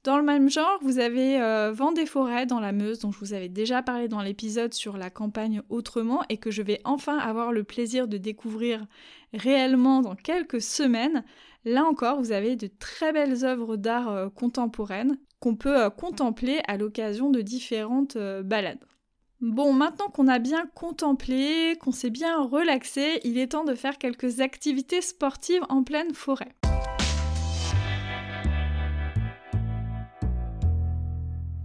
Dans 0.02 0.16
le 0.16 0.22
même 0.22 0.48
genre, 0.48 0.78
vous 0.80 0.98
avez 0.98 1.38
euh, 1.42 1.72
Vent 1.72 1.92
des 1.92 2.06
forêts 2.06 2.46
dans 2.46 2.58
la 2.58 2.72
Meuse, 2.72 3.00
dont 3.00 3.12
je 3.12 3.18
vous 3.18 3.34
avais 3.34 3.50
déjà 3.50 3.82
parlé 3.82 4.08
dans 4.08 4.22
l'épisode 4.22 4.72
sur 4.72 4.96
la 4.96 5.10
campagne 5.10 5.60
Autrement, 5.68 6.22
et 6.30 6.38
que 6.38 6.50
je 6.50 6.62
vais 6.62 6.80
enfin 6.84 7.18
avoir 7.18 7.52
le 7.52 7.64
plaisir 7.64 8.08
de 8.08 8.16
découvrir 8.16 8.86
réellement 9.34 10.00
dans 10.00 10.14
quelques 10.14 10.62
semaines. 10.62 11.22
Là 11.66 11.84
encore, 11.84 12.18
vous 12.18 12.32
avez 12.32 12.56
de 12.56 12.66
très 12.78 13.12
belles 13.12 13.44
œuvres 13.44 13.76
d'art 13.76 14.08
euh, 14.08 14.28
contemporaines 14.30 15.18
qu'on 15.38 15.54
peut 15.54 15.82
euh, 15.82 15.90
contempler 15.90 16.60
à 16.66 16.78
l'occasion 16.78 17.28
de 17.28 17.42
différentes 17.42 18.16
balades. 18.16 18.80
Bon, 19.42 19.74
maintenant 19.74 20.08
qu'on 20.08 20.28
a 20.28 20.38
bien 20.38 20.64
contemplé, 20.74 21.76
qu'on 21.78 21.92
s'est 21.92 22.10
bien 22.10 22.42
relaxé, 22.42 23.20
il 23.24 23.36
est 23.36 23.48
temps 23.48 23.64
de 23.64 23.74
faire 23.74 23.98
quelques 23.98 24.40
activités 24.40 25.02
sportives 25.02 25.64
en 25.68 25.82
pleine 25.82 26.14
forêt. 26.14 26.54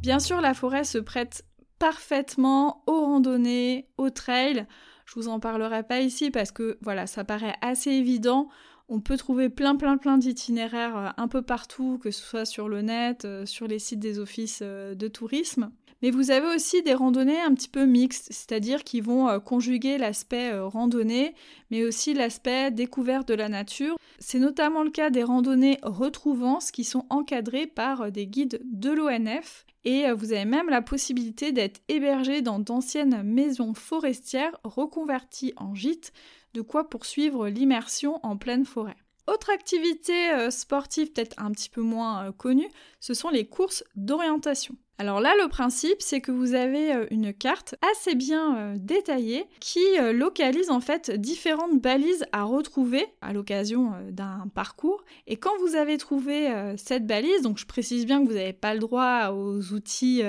Bien 0.05 0.19
sûr, 0.19 0.39
la 0.39 0.53
forêt 0.53 0.83
se 0.83 0.99
prête 0.99 1.45
parfaitement 1.79 2.83
aux 2.85 3.01
randonnées, 3.01 3.87
aux 3.97 4.11
trails. 4.11 4.67
Je 5.07 5.15
vous 5.15 5.29
en 5.29 5.39
parlerai 5.39 5.81
pas 5.81 6.01
ici 6.01 6.29
parce 6.29 6.51
que 6.51 6.77
voilà, 6.83 7.07
ça 7.07 7.23
paraît 7.23 7.55
assez 7.61 7.89
évident. 7.89 8.47
On 8.87 8.99
peut 8.99 9.17
trouver 9.17 9.49
plein 9.49 9.75
plein 9.75 9.97
plein 9.97 10.19
d'itinéraires 10.19 10.95
euh, 10.95 11.09
un 11.17 11.27
peu 11.27 11.41
partout, 11.41 11.97
que 11.97 12.11
ce 12.11 12.21
soit 12.21 12.45
sur 12.45 12.69
le 12.69 12.83
net, 12.83 13.25
euh, 13.25 13.47
sur 13.47 13.65
les 13.65 13.79
sites 13.79 13.99
des 13.99 14.19
offices 14.19 14.59
euh, 14.61 14.93
de 14.93 15.07
tourisme. 15.07 15.71
Mais 16.03 16.11
vous 16.11 16.29
avez 16.29 16.53
aussi 16.53 16.83
des 16.83 16.93
randonnées 16.93 17.41
un 17.41 17.55
petit 17.55 17.67
peu 17.69 17.87
mixtes, 17.87 18.27
c'est-à-dire 18.29 18.83
qui 18.83 19.01
vont 19.01 19.39
conjuguer 19.39 19.97
l'aspect 19.97 20.55
randonnée, 20.59 21.33
mais 21.71 21.83
aussi 21.83 22.13
l'aspect 22.13 22.69
découverte 22.69 23.27
de 23.27 23.33
la 23.33 23.49
nature. 23.49 23.97
C'est 24.19 24.37
notamment 24.37 24.83
le 24.83 24.91
cas 24.91 25.09
des 25.09 25.23
randonnées 25.23 25.79
retrouvances 25.81 26.69
qui 26.69 26.83
sont 26.83 27.07
encadrées 27.09 27.65
par 27.65 28.11
des 28.11 28.27
guides 28.27 28.61
de 28.65 28.91
l'ONF 28.91 29.64
et 29.85 30.07
euh, 30.07 30.15
vous 30.15 30.33
avez 30.33 30.45
même 30.45 30.69
la 30.69 30.81
possibilité 30.81 31.51
d'être 31.51 31.81
hébergé 31.87 32.41
dans 32.41 32.59
d'anciennes 32.59 33.23
maisons 33.23 33.73
forestières 33.73 34.57
reconverties 34.63 35.53
en 35.55 35.73
gîtes, 35.73 36.11
de 36.53 36.61
quoi 36.61 36.89
poursuivre 36.89 37.47
l'immersion 37.47 38.19
en 38.23 38.35
pleine 38.35 38.65
forêt. 38.65 38.97
Autre 39.27 39.49
activité 39.49 40.31
euh, 40.31 40.51
sportive 40.51 41.11
peut-être 41.11 41.33
un 41.41 41.51
petit 41.51 41.69
peu 41.69 41.81
moins 41.81 42.25
euh, 42.25 42.31
connue, 42.31 42.69
ce 42.99 43.15
sont 43.15 43.29
les 43.29 43.45
courses 43.45 43.83
d'orientation. 43.95 44.75
Alors 44.97 45.19
là, 45.19 45.33
le 45.41 45.49
principe, 45.49 45.97
c'est 45.99 46.21
que 46.21 46.31
vous 46.31 46.53
avez 46.53 46.93
euh, 46.93 47.05
une 47.09 47.33
carte 47.33 47.75
assez 47.91 48.13
bien 48.13 48.75
détaillée 48.77 49.45
qui 49.59 49.83
localise 50.13 50.69
en 50.69 50.79
fait 50.79 51.11
différentes 51.11 51.81
balises 51.81 52.25
à 52.31 52.43
retrouver 52.43 53.05
à 53.21 53.33
l'occasion 53.33 53.93
d'un 54.11 54.47
parcours. 54.53 55.03
Et 55.27 55.37
quand 55.37 55.57
vous 55.59 55.75
avez 55.75 55.97
trouvé 55.97 56.49
cette 56.77 57.05
balise, 57.05 57.41
donc 57.41 57.57
je 57.57 57.65
précise 57.65 58.05
bien 58.05 58.21
que 58.21 58.27
vous 58.27 58.35
n'avez 58.35 58.53
pas 58.53 58.73
le 58.73 58.79
droit 58.79 59.31
aux 59.31 59.73
outils 59.73 60.21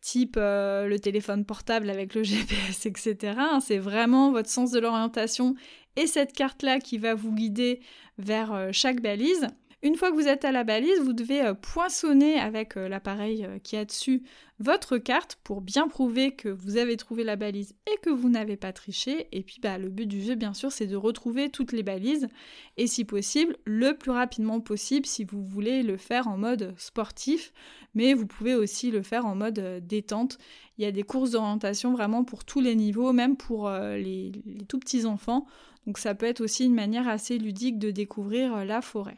type 0.00 0.36
le 0.36 0.96
téléphone 0.98 1.44
portable 1.44 1.88
avec 1.88 2.14
le 2.14 2.22
GPS, 2.24 2.84
etc. 2.86 3.34
Hein, 3.38 3.60
c'est 3.60 3.78
vraiment 3.78 4.32
votre 4.32 4.50
sens 4.50 4.70
de 4.70 4.80
l'orientation 4.80 5.54
et 5.96 6.06
cette 6.06 6.32
carte-là 6.32 6.78
qui 6.78 6.98
va 6.98 7.14
vous 7.14 7.32
guider 7.32 7.80
vers 8.20 8.68
chaque 8.72 9.00
balise. 9.00 9.48
Une 9.82 9.96
fois 9.96 10.10
que 10.10 10.16
vous 10.16 10.28
êtes 10.28 10.44
à 10.44 10.52
la 10.52 10.62
balise, 10.62 11.00
vous 11.00 11.14
devez 11.14 11.40
euh, 11.40 11.54
poinçonner 11.54 12.38
avec 12.38 12.76
euh, 12.76 12.86
l'appareil 12.86 13.46
euh, 13.46 13.58
qui 13.58 13.78
a 13.78 13.86
dessus 13.86 14.22
votre 14.58 14.98
carte 14.98 15.38
pour 15.42 15.62
bien 15.62 15.88
prouver 15.88 16.32
que 16.32 16.50
vous 16.50 16.76
avez 16.76 16.98
trouvé 16.98 17.24
la 17.24 17.36
balise 17.36 17.74
et 17.90 17.96
que 18.02 18.10
vous 18.10 18.28
n'avez 18.28 18.58
pas 18.58 18.74
triché. 18.74 19.26
Et 19.32 19.42
puis 19.42 19.58
bah, 19.58 19.78
le 19.78 19.88
but 19.88 20.04
du 20.04 20.20
jeu, 20.20 20.34
bien 20.34 20.52
sûr, 20.52 20.70
c'est 20.70 20.86
de 20.86 20.96
retrouver 20.96 21.48
toutes 21.48 21.72
les 21.72 21.82
balises 21.82 22.28
et 22.76 22.86
si 22.86 23.06
possible, 23.06 23.56
le 23.64 23.96
plus 23.96 24.10
rapidement 24.10 24.60
possible 24.60 25.06
si 25.06 25.24
vous 25.24 25.42
voulez 25.42 25.82
le 25.82 25.96
faire 25.96 26.28
en 26.28 26.36
mode 26.36 26.74
sportif, 26.76 27.50
mais 27.94 28.12
vous 28.12 28.26
pouvez 28.26 28.54
aussi 28.54 28.90
le 28.90 29.00
faire 29.00 29.24
en 29.24 29.34
mode 29.34 29.80
détente. 29.86 30.36
Il 30.76 30.84
y 30.84 30.86
a 30.86 30.92
des 30.92 31.04
courses 31.04 31.30
d'orientation 31.30 31.94
vraiment 31.94 32.22
pour 32.24 32.44
tous 32.44 32.60
les 32.60 32.74
niveaux, 32.74 33.14
même 33.14 33.38
pour 33.38 33.70
les 33.70 34.30
tout 34.68 34.78
petits 34.78 35.06
enfants. 35.06 35.46
Donc 35.86 35.96
ça 35.96 36.14
peut 36.14 36.26
être 36.26 36.42
aussi 36.42 36.66
une 36.66 36.74
manière 36.74 37.08
assez 37.08 37.38
ludique 37.38 37.78
de 37.78 37.90
découvrir 37.90 38.66
la 38.66 38.82
forêt. 38.82 39.16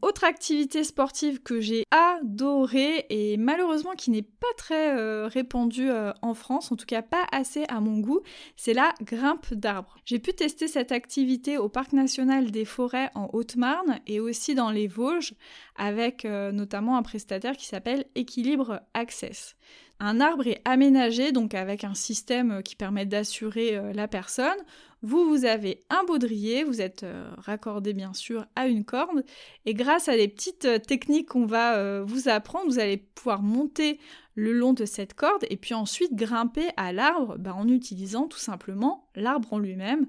Autre 0.00 0.24
activité 0.24 0.84
sportive 0.84 1.42
que 1.42 1.60
j'ai 1.60 1.84
adorée 1.90 3.06
et 3.10 3.36
malheureusement 3.36 3.94
qui 3.96 4.10
n'est 4.10 4.22
pas 4.22 4.46
très 4.56 4.96
euh, 4.96 5.26
répandue 5.26 5.90
euh, 5.90 6.12
en 6.22 6.34
France, 6.34 6.70
en 6.70 6.76
tout 6.76 6.86
cas 6.86 7.02
pas 7.02 7.26
assez 7.32 7.64
à 7.68 7.80
mon 7.80 7.98
goût, 7.98 8.20
c'est 8.56 8.74
la 8.74 8.94
grimpe 9.02 9.52
d'arbres. 9.54 9.96
J'ai 10.04 10.18
pu 10.18 10.32
tester 10.32 10.68
cette 10.68 10.92
activité 10.92 11.58
au 11.58 11.68
Parc 11.68 11.92
national 11.92 12.50
des 12.50 12.64
forêts 12.64 13.10
en 13.14 13.28
Haute-Marne 13.32 14.00
et 14.06 14.20
aussi 14.20 14.54
dans 14.54 14.70
les 14.70 14.86
Vosges 14.86 15.34
avec 15.76 16.24
euh, 16.24 16.52
notamment 16.52 16.96
un 16.96 17.02
prestataire 17.02 17.56
qui 17.56 17.66
s'appelle 17.66 18.04
Équilibre 18.14 18.80
Access. 18.94 19.56
Un 20.00 20.20
arbre 20.20 20.46
est 20.46 20.62
aménagé 20.64 21.32
donc 21.32 21.54
avec 21.54 21.82
un 21.82 21.94
système 21.94 22.62
qui 22.62 22.76
permet 22.76 23.04
d'assurer 23.04 23.92
la 23.92 24.06
personne. 24.06 24.56
Vous, 25.02 25.28
vous 25.28 25.44
avez 25.44 25.84
un 25.90 26.02
baudrier, 26.04 26.64
vous 26.64 26.80
êtes 26.80 27.04
euh, 27.04 27.30
raccordé 27.38 27.92
bien 27.92 28.12
sûr 28.14 28.46
à 28.56 28.66
une 28.66 28.84
corde, 28.84 29.24
et 29.64 29.72
grâce 29.72 30.08
à 30.08 30.16
des 30.16 30.26
petites 30.26 30.64
euh, 30.64 30.78
techniques 30.78 31.28
qu'on 31.28 31.46
va 31.46 31.76
euh, 31.76 32.02
vous 32.04 32.28
apprendre, 32.28 32.66
vous 32.66 32.80
allez 32.80 32.96
pouvoir 32.96 33.40
monter 33.40 34.00
le 34.34 34.52
long 34.52 34.72
de 34.72 34.84
cette 34.84 35.14
corde 35.14 35.44
et 35.50 35.56
puis 35.56 35.74
ensuite 35.74 36.14
grimper 36.14 36.68
à 36.76 36.92
l'arbre 36.92 37.36
bah, 37.38 37.54
en 37.54 37.68
utilisant 37.68 38.26
tout 38.26 38.38
simplement 38.38 39.08
l'arbre 39.14 39.52
en 39.52 39.58
lui-même, 39.58 40.06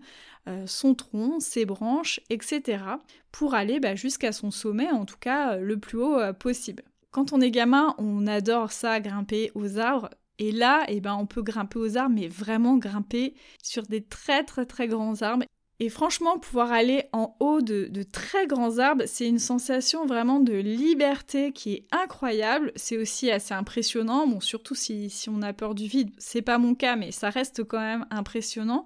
son 0.66 0.96
tronc, 0.96 1.40
ses 1.40 1.66
branches, 1.66 2.20
etc. 2.32 2.84
pour 3.32 3.54
aller 3.54 3.80
bah, 3.80 3.94
jusqu'à 3.94 4.32
son 4.32 4.50
sommet, 4.50 4.90
en 4.90 5.06
tout 5.06 5.18
cas 5.20 5.58
le 5.58 5.78
plus 5.78 6.00
haut 6.00 6.20
possible. 6.40 6.84
Quand 7.12 7.34
on 7.34 7.42
est 7.42 7.52
gamin, 7.52 7.96
on 7.98 8.28
adore 8.28 8.72
ça, 8.72 9.00
grimper 9.00 9.52
aux 9.56 9.80
arbres. 9.80 10.10
Et 10.38 10.52
là, 10.52 10.86
eh 10.88 11.02
ben, 11.02 11.16
on 11.16 11.26
peut 11.26 11.42
grimper 11.42 11.80
aux 11.80 11.98
arbres, 11.98 12.16
mais 12.16 12.28
vraiment 12.28 12.78
grimper 12.78 13.34
sur 13.62 13.84
des 13.84 14.04
très 14.04 14.44
très 14.44 14.66
très 14.66 14.88
grands 14.88 15.22
arbres. 15.22 15.44
Et 15.82 15.88
franchement, 15.88 16.38
pouvoir 16.38 16.74
aller 16.74 17.06
en 17.14 17.38
haut 17.40 17.62
de, 17.62 18.04
très 18.04 18.48
grands 18.48 18.80
arbres, 18.80 19.04
c'est 19.06 19.28
une 19.28 19.40
sensation 19.40 20.06
vraiment 20.06 20.42
de 20.42 20.54
liberté 20.54 21.54
qui 21.54 21.74
est 21.74 21.88
incroyable. 21.92 22.74
C'est 22.76 22.98
aussi 22.98 23.32
assez 23.32 23.54
impressionnant, 23.54 24.28
bon, 24.28 24.42
surtout 24.42 24.76
si, 24.76 25.10
si 25.10 25.30
on 25.30 25.42
a 25.42 25.54
peur 25.54 25.76
du 25.76 25.88
vide. 25.88 26.12
C'est 26.18 26.42
pas 26.42 26.58
mon 26.58 26.76
cas, 26.76 26.98
mais 26.98 27.12
ça 27.12 27.30
reste 27.30 27.64
quand 27.64 27.80
même 27.80 28.06
impressionnant. 28.12 28.86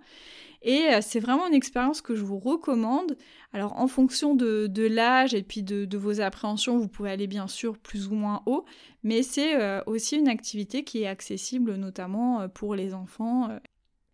Et 0.63 0.93
euh, 0.93 0.99
c'est 1.01 1.19
vraiment 1.19 1.45
une 1.47 1.53
expérience 1.53 2.01
que 2.01 2.15
je 2.15 2.23
vous 2.23 2.39
recommande. 2.39 3.17
Alors 3.51 3.77
en 3.79 3.87
fonction 3.87 4.33
de, 4.33 4.87
l'âge 4.87 5.33
et 5.33 5.43
puis 5.43 5.61
de, 5.61 5.97
vos 5.97 6.21
appréhensions, 6.21 6.77
vous 6.77 6.87
pouvez 6.87 7.11
aller 7.11 7.27
bien 7.27 7.47
sûr 7.47 7.77
plus 7.77 8.07
ou 8.07 8.15
moins 8.15 8.41
haut, 8.45 8.65
mais 9.03 9.21
c'est 9.21 9.61
euh, 9.61 9.81
aussi 9.85 10.15
une 10.15 10.29
activité 10.29 10.83
qui 10.83 11.03
est 11.03 11.07
accessible 11.07 11.75
notamment 11.75 12.41
euh, 12.41 12.47
pour 12.47 12.75
les 12.75 12.93
enfants. 12.93 13.49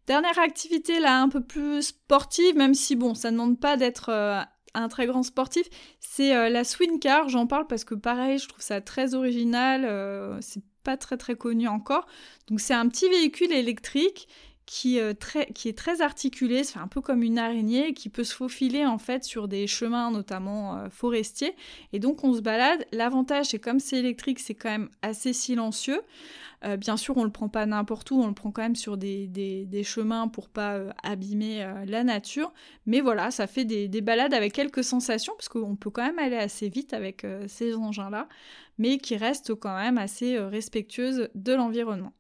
Dernière 0.08 0.40
activité 0.40 1.00
là 1.00 1.22
un 1.22 1.30
peu 1.30 1.42
plus 1.42 1.84
sportive, 1.84 2.56
même 2.56 2.74
si 2.74 2.96
bon, 2.96 3.14
ça 3.14 3.30
ne 3.30 3.38
demande 3.38 3.60
pas 3.60 3.78
d'être 3.78 4.10
un 4.74 4.88
très 4.88 5.06
grand 5.06 5.22
sportif, 5.22 5.68
c'est 6.00 6.50
la 6.50 6.64
swing 6.64 7.00
car. 7.00 7.30
J'en 7.30 7.46
parle 7.46 7.68
parce 7.68 7.84
que 7.84 7.94
pareil, 7.94 8.40
je 8.40 8.48
trouve 8.48 8.64
ça 8.64 8.82
très 8.82 9.14
original. 9.14 10.40
c'est 10.42 10.64
pas 10.84 10.98
très 10.98 11.18
très 11.18 11.36
connu 11.36 11.68
encore. 11.68 12.08
Donc 12.48 12.60
c'est 12.60 12.74
un 12.74 12.88
petit 12.88 13.08
véhicule 13.08 13.52
électrique 13.52 14.28
qui, 14.70 15.00
euh, 15.00 15.14
qui 15.56 15.68
est 15.68 15.76
très 15.76 16.02
articulé, 16.02 16.64
c'est 16.64 16.78
un 16.78 16.88
peu 16.88 17.02
comme 17.02 17.24
une 17.24 17.40
araignée, 17.40 17.96
qui 17.96 18.08
peut 18.08 18.24
se 18.24 18.36
faufiler 18.36 18.86
en 18.86 19.00
fait 19.00 19.24
sur 19.24 19.48
des 19.48 19.66
chemins 19.66 20.12
notamment 20.12 20.78
euh, 20.78 20.90
forestiers. 20.92 21.56
Et 21.92 21.98
donc 21.98 22.24
on 22.24 22.36
se 22.36 22.42
balade. 22.42 22.86
L'avantage 22.92 23.48
c'est 23.48 23.58
comme 23.58 23.80
c'est 23.80 23.98
électrique, 23.98 24.40
c'est 24.40 24.54
quand 24.54 24.70
même 24.70 24.90
assez 25.02 25.34
silencieux. 25.34 26.02
Euh, 26.66 26.78
bien 26.78 26.98
sûr, 26.98 27.18
on 27.18 27.24
le 27.24 27.32
prend 27.32 27.50
pas 27.50 27.66
n'importe 27.66 28.12
où, 28.12 28.22
on 28.22 28.28
le 28.28 28.36
prend 28.36 28.52
quand 28.52 28.62
même 28.62 28.76
sur 28.76 28.96
des, 28.96 29.26
des, 29.26 29.84
chemins 29.84 30.28
pour 30.28 30.50
pas 30.50 30.78
abîmer 31.02 31.66
la 31.88 32.04
nature. 32.04 32.54
Mais 32.86 33.02
voilà, 33.02 33.32
ça 33.32 33.48
fait 33.48 33.66
des, 33.66 33.88
des, 33.88 34.02
balades 34.02 34.36
avec 34.36 34.54
quelques 34.54 34.84
sensations, 34.84 35.34
parce 35.36 35.50
qu'on 35.50 35.78
peut 35.78 35.90
quand 35.90 36.06
même 36.06 36.20
aller 36.20 36.36
assez 36.36 36.68
vite 36.70 36.94
avec 36.94 37.26
ces 37.48 37.76
engins-là, 37.76 38.28
mais 38.78 38.98
qui 38.98 39.16
restent 39.16 39.56
quand 39.56 39.76
même 39.76 39.98
assez 39.98 40.38
respectueuses 40.38 41.30
de 41.34 41.54
l'environnement. 41.54 42.12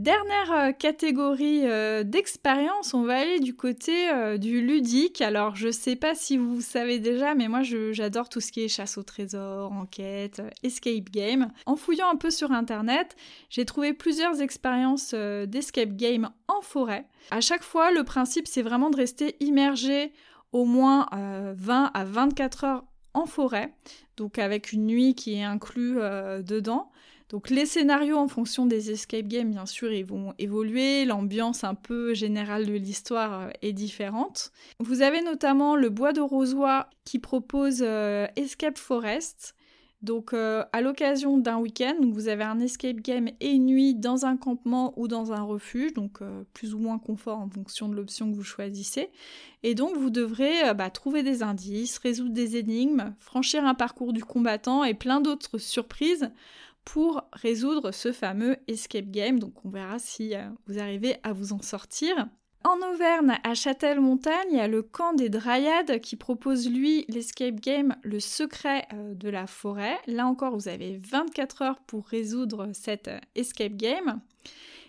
Dernière 0.00 0.52
euh, 0.52 0.72
catégorie 0.72 1.66
euh, 1.66 2.04
d'expérience, 2.04 2.94
on 2.94 3.02
va 3.02 3.18
aller 3.18 3.38
du 3.38 3.54
côté 3.54 4.10
euh, 4.10 4.38
du 4.38 4.62
ludique. 4.62 5.20
Alors 5.20 5.56
je 5.56 5.70
sais 5.70 5.94
pas 5.94 6.14
si 6.14 6.38
vous 6.38 6.62
savez 6.62 6.98
déjà, 6.98 7.34
mais 7.34 7.48
moi 7.48 7.60
j'adore 7.62 8.30
tout 8.30 8.40
ce 8.40 8.50
qui 8.50 8.62
est 8.62 8.68
chasse 8.68 8.96
au 8.96 9.02
trésor, 9.02 9.70
enquête, 9.72 10.40
escape 10.62 11.10
game. 11.10 11.52
En 11.66 11.76
fouillant 11.76 12.08
un 12.10 12.16
peu 12.16 12.30
sur 12.30 12.50
internet, 12.50 13.14
j'ai 13.50 13.66
trouvé 13.66 13.92
plusieurs 13.92 14.40
expériences 14.40 15.12
d'escape 15.12 15.92
game 15.92 16.30
en 16.48 16.62
forêt. 16.62 17.04
À 17.30 17.42
chaque 17.42 17.62
fois, 17.62 17.90
le 17.90 18.02
principe 18.02 18.48
c'est 18.48 18.62
vraiment 18.62 18.88
de 18.88 18.96
rester 18.96 19.36
immergé 19.40 20.14
au 20.52 20.64
moins 20.64 21.08
20 21.12 21.90
à 21.92 22.04
24 22.04 22.64
heures 22.64 22.84
en 23.12 23.26
forêt, 23.26 23.74
donc 24.16 24.38
avec 24.38 24.72
une 24.72 24.86
nuit 24.86 25.14
qui 25.14 25.34
est 25.34 25.44
inclue 25.44 25.96
dedans. 26.42 26.90
Donc 27.30 27.48
les 27.48 27.64
scénarios 27.64 28.16
en 28.16 28.26
fonction 28.26 28.66
des 28.66 28.90
escape 28.90 29.28
games, 29.28 29.52
bien 29.52 29.66
sûr, 29.66 29.92
ils 29.92 30.04
vont 30.04 30.34
évoluer, 30.38 31.04
l'ambiance 31.04 31.62
un 31.62 31.76
peu 31.76 32.12
générale 32.12 32.66
de 32.66 32.72
l'histoire 32.72 33.42
euh, 33.42 33.50
est 33.62 33.72
différente. 33.72 34.50
Vous 34.80 35.00
avez 35.00 35.22
notamment 35.22 35.76
le 35.76 35.90
Bois 35.90 36.12
de 36.12 36.20
Rosois 36.20 36.90
qui 37.04 37.20
propose 37.20 37.82
euh, 37.82 38.26
Escape 38.34 38.78
Forest. 38.78 39.54
Donc 40.02 40.32
euh, 40.32 40.64
à 40.72 40.80
l'occasion 40.80 41.38
d'un 41.38 41.58
week-end, 41.58 41.94
vous 42.02 42.26
avez 42.26 42.42
un 42.42 42.58
escape 42.58 42.96
game 42.96 43.28
et 43.38 43.50
une 43.50 43.66
nuit 43.66 43.94
dans 43.94 44.26
un 44.26 44.36
campement 44.36 44.92
ou 44.98 45.06
dans 45.06 45.32
un 45.32 45.42
refuge, 45.42 45.92
donc 45.92 46.20
plus 46.54 46.74
ou 46.74 46.78
moins 46.78 46.98
confort 46.98 47.38
en 47.38 47.50
fonction 47.50 47.86
de 47.86 47.94
l'option 47.94 48.30
que 48.30 48.34
vous 48.34 48.42
choisissez. 48.42 49.10
Et 49.62 49.74
donc 49.74 49.94
vous 49.98 50.08
devrez 50.08 50.72
bah, 50.74 50.88
trouver 50.88 51.22
des 51.22 51.42
indices, 51.42 51.98
résoudre 51.98 52.32
des 52.32 52.56
énigmes, 52.56 53.14
franchir 53.18 53.66
un 53.66 53.74
parcours 53.74 54.14
du 54.14 54.24
combattant 54.24 54.84
et 54.84 54.94
plein 54.94 55.20
d'autres 55.20 55.58
surprises 55.58 56.30
pour 56.84 57.22
résoudre 57.32 57.92
ce 57.92 58.12
fameux 58.12 58.56
escape 58.68 59.10
game. 59.10 59.38
Donc 59.38 59.64
on 59.64 59.70
verra 59.70 59.98
si 59.98 60.34
euh, 60.34 60.42
vous 60.66 60.78
arrivez 60.78 61.16
à 61.22 61.32
vous 61.32 61.52
en 61.52 61.62
sortir. 61.62 62.26
En 62.62 62.76
Auvergne, 62.92 63.38
à 63.42 63.54
Châtel-Montagne, 63.54 64.48
il 64.50 64.58
y 64.58 64.60
a 64.60 64.68
le 64.68 64.82
camp 64.82 65.14
des 65.14 65.30
Dryades 65.30 66.00
qui 66.00 66.16
propose 66.16 66.68
lui 66.68 67.06
l'escape 67.08 67.58
game 67.58 67.96
Le 68.02 68.20
secret 68.20 68.86
euh, 68.92 69.14
de 69.14 69.30
la 69.30 69.46
forêt. 69.46 69.98
Là 70.06 70.26
encore, 70.26 70.54
vous 70.54 70.68
avez 70.68 70.98
24 70.98 71.62
heures 71.62 71.80
pour 71.86 72.06
résoudre 72.06 72.68
cet 72.74 73.08
euh, 73.08 73.18
escape 73.34 73.76
game. 73.76 74.20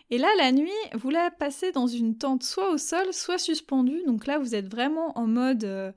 Et 0.10 0.18
là, 0.18 0.28
la 0.38 0.52
nuit, 0.52 0.70
vous 0.96 1.10
la 1.10 1.32
passez 1.32 1.72
dans 1.72 1.88
une 1.88 2.18
tente 2.18 2.44
soit 2.44 2.72
au 2.72 2.78
sol, 2.78 3.14
soit 3.14 3.38
suspendue. 3.38 4.04
Donc 4.06 4.28
là, 4.28 4.40
vous 4.40 4.56
êtes 4.56 4.70
vraiment 4.70 5.18
en 5.18 5.26
mode 5.26 5.94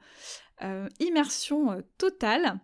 immersion 1.00 1.82
totale. 1.98 2.60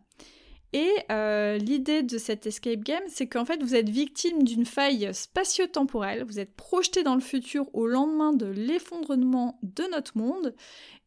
Et 0.72 0.90
euh, 1.10 1.58
l'idée 1.58 2.02
de 2.02 2.16
cet 2.16 2.46
escape 2.46 2.80
game, 2.80 3.02
c'est 3.08 3.26
qu'en 3.26 3.44
fait, 3.44 3.62
vous 3.62 3.74
êtes 3.74 3.88
victime 3.88 4.44
d'une 4.44 4.64
faille 4.64 5.12
spatio-temporelle, 5.12 6.24
vous 6.24 6.38
êtes 6.38 6.54
projeté 6.54 7.02
dans 7.02 7.16
le 7.16 7.20
futur 7.20 7.68
au 7.74 7.88
lendemain 7.88 8.32
de 8.32 8.46
l'effondrement 8.46 9.58
de 9.62 9.84
notre 9.90 10.16
monde, 10.16 10.54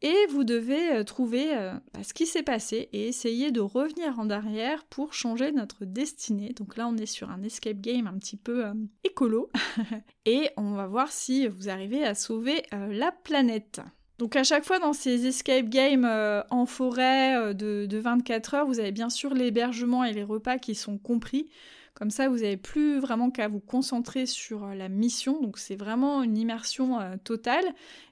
et 0.01 0.15
vous 0.29 0.43
devez 0.43 0.91
euh, 0.91 1.03
trouver 1.05 1.55
euh, 1.55 1.73
bah, 1.93 2.03
ce 2.03 2.13
qui 2.13 2.25
s'est 2.25 2.43
passé 2.43 2.89
et 2.91 3.07
essayer 3.07 3.51
de 3.51 3.61
revenir 3.61 4.19
en 4.19 4.29
arrière 4.29 4.83
pour 4.85 5.13
changer 5.13 5.53
notre 5.53 5.85
destinée. 5.85 6.51
Donc 6.53 6.75
là, 6.75 6.89
on 6.89 6.97
est 6.97 7.05
sur 7.05 7.31
un 7.31 7.41
escape 7.43 7.79
game 7.79 8.07
un 8.07 8.17
petit 8.17 8.37
peu 8.37 8.65
écolo, 9.05 9.49
et 10.25 10.49
on 10.57 10.73
va 10.73 10.87
voir 10.87 11.09
si 11.11 11.47
vous 11.47 11.69
arrivez 11.69 12.03
à 12.03 12.15
sauver 12.15 12.63
la 12.71 13.13
planète. 13.13 13.79
Donc 14.19 14.35
à 14.35 14.43
chaque 14.43 14.63
fois 14.63 14.79
dans 14.79 14.93
ces 14.93 15.25
escape 15.25 15.69
games 15.69 16.05
euh, 16.05 16.43
en 16.51 16.65
forêt 16.65 17.35
euh, 17.35 17.53
de, 17.53 17.97
24 17.97 18.53
heures, 18.53 18.65
vous 18.67 18.79
avez 18.79 18.91
bien 18.91 19.09
sûr 19.09 19.33
l'hébergement 19.33 20.03
et 20.03 20.13
les 20.13 20.23
repas 20.23 20.57
qui 20.57 20.75
sont 20.75 20.97
compris. 20.97 21.49
Comme 21.95 22.09
ça, 22.09 22.27
vous 22.27 22.37
n'avez 22.37 22.57
plus 22.57 22.99
vraiment 22.99 23.29
qu'à 23.29 23.47
vous 23.47 23.59
concentrer 23.59 24.25
sur 24.25 24.65
euh, 24.65 24.75
la 24.75 24.87
mission. 24.87 25.41
Donc 25.41 25.57
c'est 25.57 25.75
vraiment 25.75 26.21
une 26.21 26.37
immersion 26.37 26.99
totale. 27.23 27.65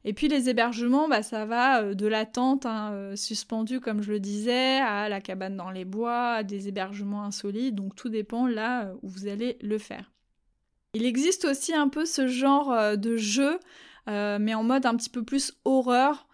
Et 0.03 0.13
puis 0.13 0.27
les 0.27 0.49
hébergements, 0.49 1.07
bah, 1.07 1.21
ça 1.21 1.45
va 1.45 1.93
de 1.93 2.07
la 2.07 2.25
tente 2.25 2.65
hein, 2.65 3.15
suspendue, 3.15 3.79
comme 3.79 4.01
je 4.01 4.11
le 4.11 4.19
disais, 4.19 4.79
à 4.79 5.07
la 5.07 5.21
cabane 5.21 5.55
dans 5.55 5.71
les 5.71 5.85
bois, 5.85 6.33
à 6.33 6.43
des 6.43 6.67
hébergements 6.67 7.23
insolites. 7.23 7.75
Donc 7.75 7.95
tout 7.95 8.09
dépend 8.09 8.47
là 8.47 8.91
où 9.03 9.07
vous 9.07 9.27
allez 9.27 9.57
le 9.61 9.77
faire. 9.77 10.11
Il 10.93 11.05
existe 11.05 11.45
aussi 11.45 11.73
un 11.73 11.87
peu 11.87 12.05
ce 12.05 12.27
genre 12.27 12.97
de 12.97 13.17
jeu 13.17 13.59
mais 14.07 14.53
en 14.53 14.63
mode 14.63 14.85
un 14.85 14.95
petit 14.95 15.09
peu 15.09 15.23
plus 15.23 15.53
horreur. 15.65 16.27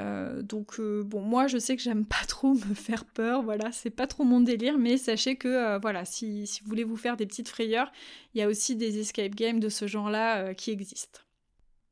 Euh, 0.00 0.42
donc 0.42 0.78
euh, 0.78 1.02
bon, 1.04 1.20
moi 1.20 1.46
je 1.46 1.58
sais 1.58 1.76
que 1.76 1.82
j'aime 1.82 2.06
pas 2.06 2.24
trop 2.26 2.54
me 2.54 2.74
faire 2.74 3.04
peur, 3.04 3.42
voilà, 3.42 3.70
c'est 3.72 3.90
pas 3.90 4.06
trop 4.06 4.24
mon 4.24 4.40
délire, 4.40 4.78
mais 4.78 4.96
sachez 4.96 5.36
que 5.36 5.78
voilà, 5.80 6.04
si, 6.04 6.46
si, 6.46 6.62
vous 6.62 6.68
voulez 6.68 6.84
vous 6.84 6.96
faire 6.96 7.16
des 7.16 7.26
petites 7.26 7.48
frayeurs, 7.48 7.92
il 8.34 8.40
y 8.40 8.42
a 8.42 8.48
aussi 8.48 8.76
des 8.76 8.98
escape 9.00 9.34
games 9.34 9.60
de 9.60 9.68
ce 9.68 9.86
genre-là 9.86 10.54
qui 10.54 10.70
existent. 10.70 11.20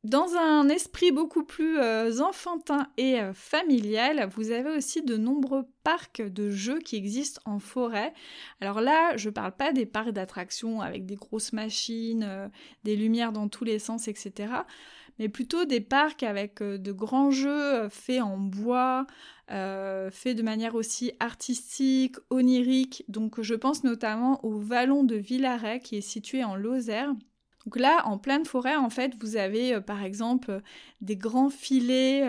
Dans 0.05 0.33
un 0.35 0.69
esprit 0.69 1.11
beaucoup 1.11 1.43
plus 1.43 1.77
enfantin 2.21 2.87
et 2.95 3.19
familial, 3.33 4.29
vous 4.33 4.51
avez 4.51 4.69
aussi 4.77 5.03
de 5.03 5.17
nombreux 5.17 5.65
parcs 5.83 6.21
de 6.21 6.49
jeux 6.49 6.79
qui 6.79 6.95
existent 6.95 7.41
en 7.43 7.59
forêt. 7.59 8.13
Alors 8.61 8.79
là, 8.79 9.17
je 9.17 9.29
parle 9.29 9.51
pas 9.51 9.73
des 9.73 9.85
parcs 9.85 10.11
d'attractions 10.11 10.79
avec 10.79 11.05
des 11.05 11.15
grosses 11.15 11.51
machines, 11.51 12.49
des 12.85 12.95
lumières 12.95 13.33
dans 13.33 13.49
tous 13.49 13.65
les 13.65 13.77
sens, 13.77 14.07
etc 14.07 14.63
mais 15.19 15.27
plutôt 15.27 15.65
des 15.65 15.81
parcs 15.81 16.23
avec 16.23 16.61
euh, 16.61 16.77
de 16.77 16.91
grands 16.91 17.29
jeux 17.29 17.49
euh, 17.49 17.89
faits 17.89 18.21
en 18.21 18.37
bois, 18.37 19.05
euh, 19.51 20.09
faits 20.09 20.37
de 20.37 20.41
manière 20.41 20.75
aussi 20.75 21.11
artistique, 21.19 22.15
onirique. 22.29 23.03
Donc 23.09 23.41
je 23.41 23.53
pense 23.53 23.83
notamment 23.83 24.43
au 24.43 24.57
Vallon 24.57 25.03
de 25.03 25.15
Villaret 25.15 25.81
qui 25.81 25.97
est 25.97 26.01
situé 26.01 26.43
en 26.43 26.55
Lozère. 26.55 27.13
Donc 27.65 27.75
là, 27.75 28.01
en 28.05 28.17
pleine 28.17 28.45
forêt, 28.45 28.77
en 28.77 28.89
fait, 28.89 29.13
vous 29.19 29.35
avez 29.35 29.81
par 29.81 30.01
exemple 30.03 30.61
des 31.01 31.17
grands 31.17 31.49
filets 31.49 32.23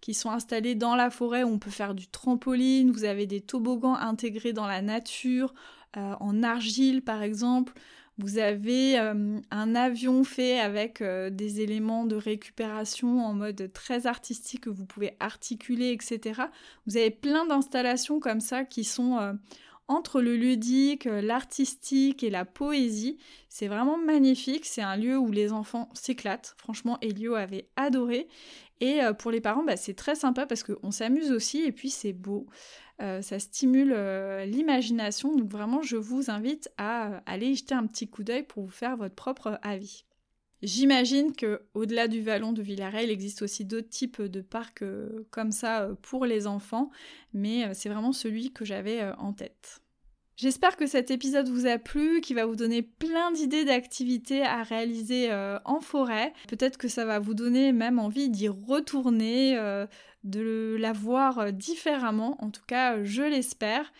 qui 0.00 0.14
sont 0.14 0.30
installés 0.30 0.74
dans 0.74 0.96
la 0.96 1.10
forêt 1.10 1.44
où 1.44 1.48
on 1.48 1.58
peut 1.60 1.70
faire 1.70 1.94
du 1.94 2.08
trampoline, 2.08 2.90
vous 2.90 3.04
avez 3.04 3.26
des 3.26 3.40
toboggans 3.40 3.94
intégrés 3.94 4.52
dans 4.52 4.66
la 4.66 4.82
nature, 4.82 5.54
en 5.94 6.42
argile 6.42 7.02
par 7.02 7.22
exemple. 7.22 7.72
Vous 8.18 8.38
avez 8.38 8.98
euh, 8.98 9.40
un 9.50 9.74
avion 9.74 10.22
fait 10.22 10.60
avec 10.60 11.00
euh, 11.00 11.30
des 11.30 11.60
éléments 11.60 12.04
de 12.04 12.14
récupération 12.14 13.24
en 13.24 13.34
mode 13.34 13.72
très 13.72 14.06
artistique 14.06 14.62
que 14.62 14.70
vous 14.70 14.86
pouvez 14.86 15.16
articuler, 15.18 15.90
etc. 15.90 16.42
Vous 16.86 16.96
avez 16.96 17.10
plein 17.10 17.44
d'installations 17.44 18.20
comme 18.20 18.40
ça 18.40 18.64
qui 18.64 18.84
sont 18.84 19.18
euh, 19.18 19.32
entre 19.88 20.20
le 20.20 20.36
ludique, 20.36 21.04
l'artistique 21.04 22.22
et 22.22 22.30
la 22.30 22.44
poésie. 22.44 23.18
C'est 23.48 23.68
vraiment 23.68 23.98
magnifique. 23.98 24.64
C'est 24.64 24.82
un 24.82 24.96
lieu 24.96 25.18
où 25.18 25.30
les 25.30 25.52
enfants 25.52 25.88
s'éclatent. 25.94 26.54
Franchement, 26.58 26.98
Elio 27.02 27.34
avait 27.34 27.68
adoré. 27.76 28.28
Et 28.80 29.00
pour 29.18 29.30
les 29.30 29.40
parents, 29.40 29.62
bah, 29.62 29.76
c'est 29.76 29.94
très 29.94 30.14
sympa 30.14 30.46
parce 30.46 30.62
qu'on 30.62 30.90
s'amuse 30.90 31.30
aussi 31.30 31.62
et 31.62 31.72
puis 31.72 31.90
c'est 31.90 32.12
beau. 32.12 32.46
Euh, 33.02 33.22
ça 33.22 33.38
stimule 33.38 33.92
euh, 33.92 34.44
l'imagination. 34.44 35.34
Donc 35.34 35.50
vraiment, 35.50 35.82
je 35.82 35.96
vous 35.96 36.30
invite 36.30 36.70
à 36.76 37.08
euh, 37.08 37.20
aller 37.26 37.54
jeter 37.54 37.74
un 37.74 37.86
petit 37.86 38.08
coup 38.08 38.22
d'œil 38.22 38.44
pour 38.44 38.64
vous 38.64 38.70
faire 38.70 38.96
votre 38.96 39.14
propre 39.14 39.58
avis. 39.62 40.04
J'imagine 40.64 41.32
que 41.32 41.60
au-delà 41.74 42.08
du 42.08 42.22
vallon 42.22 42.52
de 42.52 42.62
Villaret, 42.62 43.04
il 43.04 43.10
existe 43.10 43.42
aussi 43.42 43.64
d'autres 43.64 43.88
types 43.88 44.22
de 44.22 44.40
parcs 44.40 44.82
comme 45.30 45.52
ça 45.52 45.90
pour 46.02 46.26
les 46.26 46.46
enfants, 46.46 46.90
mais 47.32 47.72
c'est 47.74 47.88
vraiment 47.88 48.12
celui 48.12 48.50
que 48.52 48.64
j'avais 48.64 49.02
en 49.18 49.32
tête. 49.32 49.80
J'espère 50.36 50.76
que 50.76 50.86
cet 50.86 51.12
épisode 51.12 51.48
vous 51.48 51.66
a 51.66 51.78
plu, 51.78 52.20
qu'il 52.20 52.34
va 52.34 52.46
vous 52.46 52.56
donner 52.56 52.82
plein 52.82 53.30
d'idées 53.30 53.64
d'activités 53.64 54.42
à 54.42 54.62
réaliser 54.62 55.30
en 55.64 55.80
forêt. 55.80 56.32
Peut-être 56.48 56.78
que 56.78 56.88
ça 56.88 57.04
va 57.04 57.18
vous 57.18 57.34
donner 57.34 57.72
même 57.72 57.98
envie 57.98 58.30
d'y 58.30 58.48
retourner, 58.48 59.56
de 60.24 60.76
la 60.80 60.92
voir 60.92 61.38
euh, 61.38 61.50
différemment. 61.50 62.36
En 62.42 62.50
tout 62.50 62.64
cas, 62.66 63.02
je 63.04 63.22
l'espère. 63.22 63.92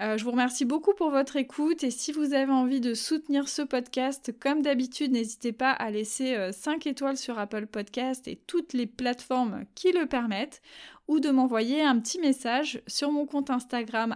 Euh, 0.00 0.16
je 0.16 0.22
vous 0.22 0.30
remercie 0.30 0.64
beaucoup 0.64 0.94
pour 0.94 1.10
votre 1.10 1.36
écoute 1.36 1.82
et 1.82 1.90
si 1.90 2.12
vous 2.12 2.32
avez 2.32 2.52
envie 2.52 2.80
de 2.80 2.94
soutenir 2.94 3.48
ce 3.48 3.62
podcast, 3.62 4.32
comme 4.38 4.62
d'habitude, 4.62 5.10
n'hésitez 5.10 5.50
pas 5.52 5.72
à 5.72 5.90
laisser 5.90 6.36
5 6.52 6.86
euh, 6.86 6.90
étoiles 6.90 7.16
sur 7.16 7.36
Apple 7.36 7.66
Podcast 7.66 8.28
et 8.28 8.36
toutes 8.46 8.74
les 8.74 8.86
plateformes 8.86 9.64
qui 9.74 9.90
le 9.90 10.06
permettent 10.06 10.62
ou 11.08 11.18
de 11.18 11.30
m'envoyer 11.30 11.82
un 11.82 11.98
petit 11.98 12.20
message 12.20 12.80
sur 12.86 13.10
mon 13.10 13.26
compte 13.26 13.50
Instagram 13.50 14.14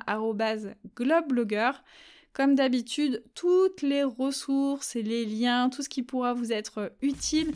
globeblogger. 0.96 1.72
Comme 2.32 2.54
d'habitude, 2.54 3.24
toutes 3.34 3.82
les 3.82 4.04
ressources 4.04 4.94
et 4.94 5.02
les 5.02 5.26
liens, 5.26 5.68
tout 5.68 5.82
ce 5.82 5.88
qui 5.88 6.02
pourra 6.02 6.32
vous 6.32 6.52
être 6.52 6.92
utile 7.02 7.52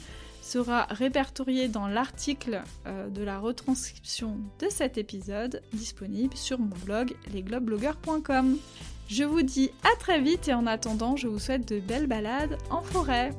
sera 0.47 0.85
répertorié 0.91 1.69
dans 1.69 1.89
l'article 1.89 2.63
euh, 2.87 3.09
de 3.09 3.23
la 3.23 3.39
retranscription 3.39 4.39
de 4.61 4.69
cet 4.71 4.97
épisode 4.97 5.63
disponible 5.73 6.37
sur 6.37 6.59
mon 6.59 6.75
blog 6.85 7.15
lesglobeblogueurs.com. 7.33 8.57
Je 9.09 9.25
vous 9.25 9.43
dis 9.43 9.71
à 9.83 9.99
très 9.99 10.21
vite 10.21 10.49
et 10.49 10.55
en 10.55 10.67
attendant, 10.67 11.17
je 11.17 11.29
vous 11.29 11.39
souhaite 11.39 11.69
de 11.69 11.81
belles 11.81 12.07
balades 12.07 12.59
en 12.71 12.83
forêt. 12.83 13.33